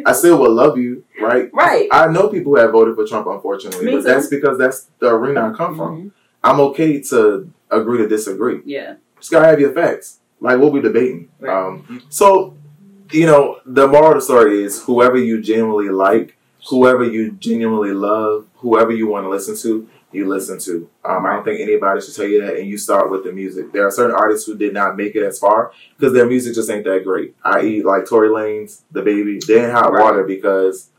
I 0.06 0.12
still 0.12 0.38
would 0.40 0.52
love 0.52 0.78
you, 0.78 1.04
right? 1.20 1.50
right. 1.52 1.88
I 1.92 2.06
know 2.06 2.28
people 2.28 2.52
who 2.54 2.60
have 2.60 2.70
voted 2.72 2.94
for 2.94 3.06
Trump, 3.06 3.26
unfortunately, 3.26 3.84
Me 3.84 3.92
but 3.92 3.98
too. 3.98 4.02
that's 4.04 4.28
because 4.28 4.56
that's 4.56 4.86
the 5.00 5.08
arena 5.08 5.50
I 5.52 5.56
come 5.56 5.76
from. 5.76 5.92
Mhm. 6.04 6.10
I'm 6.42 6.60
okay 6.70 7.00
to 7.10 7.50
agree 7.70 7.98
to 7.98 8.08
disagree. 8.08 8.60
Yeah. 8.64 8.94
Just 9.18 9.30
gotta 9.32 9.48
have 9.48 9.60
your 9.60 9.72
facts. 9.72 10.20
Like 10.40 10.58
what 10.60 10.72
we 10.72 10.80
debating. 10.80 11.28
Right. 11.40 11.54
Um, 11.66 12.02
so, 12.08 12.56
you 13.10 13.26
know, 13.26 13.58
the 13.66 13.86
moral 13.88 14.10
of 14.12 14.14
the 14.16 14.20
story 14.22 14.62
is 14.62 14.82
whoever 14.84 15.16
you 15.18 15.42
genuinely 15.42 15.88
like, 15.90 16.33
whoever 16.68 17.04
you 17.04 17.32
genuinely 17.32 17.92
love, 17.92 18.46
whoever 18.56 18.92
you 18.92 19.06
want 19.06 19.24
to 19.24 19.28
listen 19.28 19.56
to, 19.58 19.88
you 20.12 20.28
listen 20.28 20.58
to. 20.60 20.88
Um, 21.04 21.26
I 21.26 21.32
don't 21.34 21.44
think 21.44 21.60
anybody 21.60 22.00
should 22.00 22.14
tell 22.14 22.26
you 22.26 22.40
that, 22.44 22.56
and 22.56 22.68
you 22.68 22.78
start 22.78 23.10
with 23.10 23.24
the 23.24 23.32
music. 23.32 23.72
There 23.72 23.86
are 23.86 23.90
certain 23.90 24.14
artists 24.14 24.46
who 24.46 24.56
did 24.56 24.72
not 24.72 24.96
make 24.96 25.14
it 25.16 25.24
as 25.24 25.38
far 25.38 25.72
because 25.98 26.12
their 26.12 26.26
music 26.26 26.54
just 26.54 26.70
ain't 26.70 26.84
that 26.84 27.02
great. 27.04 27.34
I.e., 27.44 27.82
like 27.82 28.06
Tory 28.06 28.28
Lanez, 28.28 28.82
DaBaby, 28.92 29.44
they 29.46 29.64
in 29.64 29.70
hot 29.70 29.92
Right. 29.92 30.02
water 30.02 30.22
because 30.24 30.90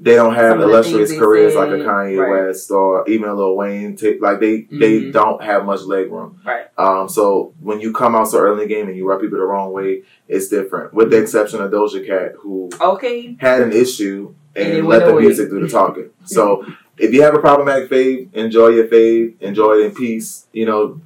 they 0.00 0.14
don't 0.14 0.34
have 0.34 0.52
Some 0.52 0.60
the 0.60 0.64
illustrious 0.68 1.10
they 1.10 1.18
careers 1.18 1.56
like 1.56 1.70
a 1.70 1.72
Kanye 1.72 2.18
right. 2.18 2.46
West 2.46 2.70
or 2.70 3.06
even 3.08 3.28
a 3.28 3.34
Lil 3.34 3.56
Wayne. 3.56 3.96
Take 3.96 4.22
like 4.22 4.38
they 4.40 4.62
they 4.70 5.00
Mhm. 5.02 5.12
don't 5.12 5.42
have 5.42 5.66
much 5.66 5.82
leg 5.82 6.10
room. 6.10 6.38
Right. 6.46 6.66
Um, 6.78 7.08
so 7.08 7.52
when 7.60 7.80
you 7.80 7.92
come 7.92 8.14
out 8.14 8.28
so 8.28 8.38
early 8.38 8.62
in 8.62 8.68
the 8.68 8.74
game 8.74 8.86
and 8.86 8.96
you 8.96 9.06
rub 9.08 9.20
people 9.20 9.38
the 9.38 9.44
wrong 9.44 9.72
way, 9.72 10.04
it's 10.28 10.46
different. 10.48 10.94
With 10.94 11.10
the 11.10 11.18
exception 11.20 11.60
of 11.60 11.72
Doja 11.72 12.06
Cat, 12.06 12.34
who 12.38 12.70
Okay. 12.80 13.36
had 13.40 13.60
an 13.60 13.72
issue 13.72 14.34
And 14.56 14.74
and, 14.74 14.88
let 14.88 15.00
the 15.00 15.12
away. 15.12 15.22
music 15.22 15.50
do 15.50 15.60
the 15.60 15.68
talking. 15.68 16.10
So 16.24 16.64
if 16.96 17.12
you 17.12 17.22
have 17.22 17.34
a 17.34 17.38
problematic 17.38 17.90
fave, 17.90 18.32
enjoy 18.34 18.68
your 18.68 18.88
fave, 18.88 19.40
enjoy 19.40 19.74
it 19.74 19.86
in 19.86 19.94
peace. 19.94 20.46
You 20.52 20.66
know, 20.66 21.00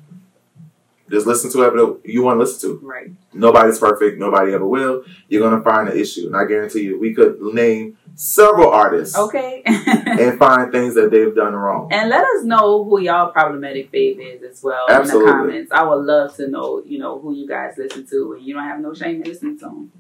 just 1.11 1.27
listen 1.27 1.51
to 1.53 1.59
whatever 1.59 1.97
you 2.05 2.23
want 2.23 2.37
to 2.37 2.41
listen 2.41 2.71
to. 2.71 2.87
Right. 2.87 3.11
Nobody's 3.35 3.79
perfect. 3.79 4.19
Nobody 4.19 4.55
ever 4.55 4.67
will. 4.67 5.05
You're 5.29 5.49
gonna 5.49 5.63
find 5.63 5.89
an 5.89 5.99
issue, 5.99 6.27
and 6.27 6.37
I 6.37 6.45
guarantee 6.47 6.83
you, 6.83 6.99
we 6.99 7.15
could 7.15 7.41
name 7.41 7.99
several 8.15 8.71
artists 8.71 9.17
Okay. 9.17 9.63
and 9.65 10.39
find 10.39 10.71
things 10.73 10.95
that 10.95 11.11
they've 11.11 11.35
done 11.35 11.55
wrong. 11.55 11.89
And 11.93 12.11
let 12.11 12.25
us 12.25 12.45
know 12.45 12.85
who 12.85 13.01
y'all 13.01 13.31
problematic 13.33 13.91
fave 13.91 14.19
is 14.19 14.43
as 14.43 14.63
well 14.63 14.87
Absolutely. 14.89 15.31
in 15.31 15.37
the 15.37 15.43
comments. 15.43 15.73
I 15.73 15.83
would 15.85 16.05
love 16.05 16.37
to 16.37 16.49
know, 16.49 16.83
you 16.85 16.99
know, 16.99 17.19
who 17.19 17.35
you 17.35 17.49
guys 17.49 17.75
listen 17.79 18.07
to, 18.09 18.35
and 18.35 18.47
you 18.47 18.55
don't 18.55 18.65
have 18.65 18.81
no 18.81 18.95
shame 18.95 19.23
in 19.23 19.29
listening 19.29 19.59
to 19.61 19.65
them. 19.67 19.93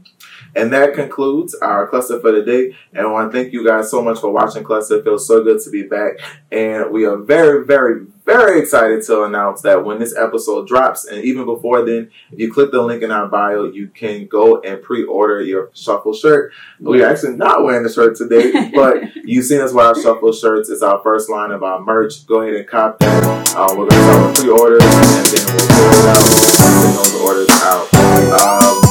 And 0.54 0.72
that 0.72 0.94
concludes 0.94 1.54
our 1.54 1.86
cluster 1.88 2.20
for 2.20 2.32
the 2.32 2.42
day. 2.42 2.76
And 2.92 3.06
I 3.06 3.10
want 3.10 3.32
to 3.32 3.38
thank 3.38 3.52
you 3.52 3.66
guys 3.66 3.90
so 3.90 4.02
much 4.02 4.18
for 4.20 4.30
watching 4.30 4.64
Cluster. 4.64 4.96
It 4.98 5.04
feels 5.04 5.26
so 5.26 5.42
good 5.42 5.60
to 5.62 5.70
be 5.70 5.82
back. 5.84 6.12
And 6.50 6.90
we 6.92 7.06
are 7.06 7.16
very, 7.16 7.64
very, 7.64 8.06
very 8.24 8.60
excited 8.60 9.02
to 9.04 9.24
announce 9.24 9.62
that 9.62 9.84
when 9.84 9.98
this 9.98 10.16
episode 10.16 10.68
drops, 10.68 11.04
and 11.04 11.24
even 11.24 11.44
before 11.44 11.84
then, 11.84 12.10
if 12.30 12.38
you 12.38 12.52
click 12.52 12.70
the 12.70 12.82
link 12.82 13.02
in 13.02 13.10
our 13.10 13.26
bio, 13.26 13.64
you 13.64 13.88
can 13.88 14.26
go 14.26 14.60
and 14.60 14.82
pre-order 14.82 15.40
your 15.42 15.70
shuffle 15.74 16.14
shirt. 16.14 16.52
We're 16.78 17.06
actually 17.06 17.36
not 17.36 17.64
wearing 17.64 17.82
the 17.82 17.92
shirt 17.92 18.16
today, 18.16 18.70
but 18.74 19.14
you've 19.16 19.44
seen 19.44 19.60
us 19.60 19.72
wear 19.72 19.86
our 19.86 20.00
shuffle 20.00 20.32
shirts. 20.32 20.68
It's 20.70 20.82
our 20.82 21.00
first 21.02 21.28
line 21.28 21.50
of 21.50 21.62
our 21.62 21.80
merch. 21.80 22.26
Go 22.26 22.42
ahead 22.42 22.54
and 22.54 22.66
cop 22.68 22.98
that. 23.00 23.54
Uh, 23.56 23.66
we're 23.70 23.88
going 23.88 23.90
to 23.90 24.02
start 24.02 24.26
with 24.26 24.36
pre-orders, 24.36 24.82
and 24.82 25.26
then 25.26 25.56
we'll 25.56 25.68
pull 25.68 25.90
it 25.90 26.08
out, 26.08 26.22
send 26.22 26.96
those 26.96 27.20
orders 27.20 27.50
out. 27.62 27.94
Um, 28.32 28.81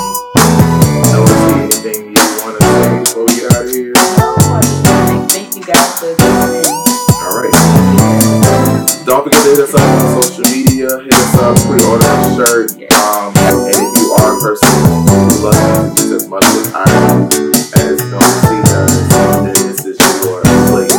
Don't 9.12 9.26
forget 9.26 9.43
to 9.43 9.50
hit 9.50 9.60
us 9.60 9.76
up 9.76 9.82
on 9.84 10.24
social 10.24 10.47
media. 10.56 10.88
Hit 11.04 11.12
us 11.12 11.36
up, 11.43 11.58
pre-order 11.67 12.08
a 12.08 12.24
shirt. 12.32 12.71
Um, 12.95 13.36
and 13.43 13.67
if 13.67 13.76
you 13.76 14.08
are 14.24 14.38
a 14.38 14.39
person 14.39 14.71
who 15.04 15.43
loves 15.43 16.00
just 16.00 16.12
as 16.15 16.28
much 16.30 16.45
as 16.45 16.71
I 16.74 16.88
do, 17.28 17.52
as 17.52 18.00
Neauxla 18.08 18.39
C 18.47 18.56
does, 18.71 18.95
then 19.43 19.52
this 19.67 19.84
is 19.84 20.00
your 20.24 20.39
place. 20.71 20.95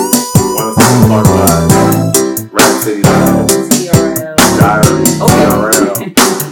Want 0.52 0.76
to 0.76 0.84
see 0.84 1.08
Park 1.08 1.24
Live, 1.24 2.52
Rap 2.52 2.72
City 2.84 3.00
Live, 3.00 3.48
TRL. 3.80 4.36
Diary, 4.60 5.08
Okay. 5.16 5.48
TRL, 5.48 6.51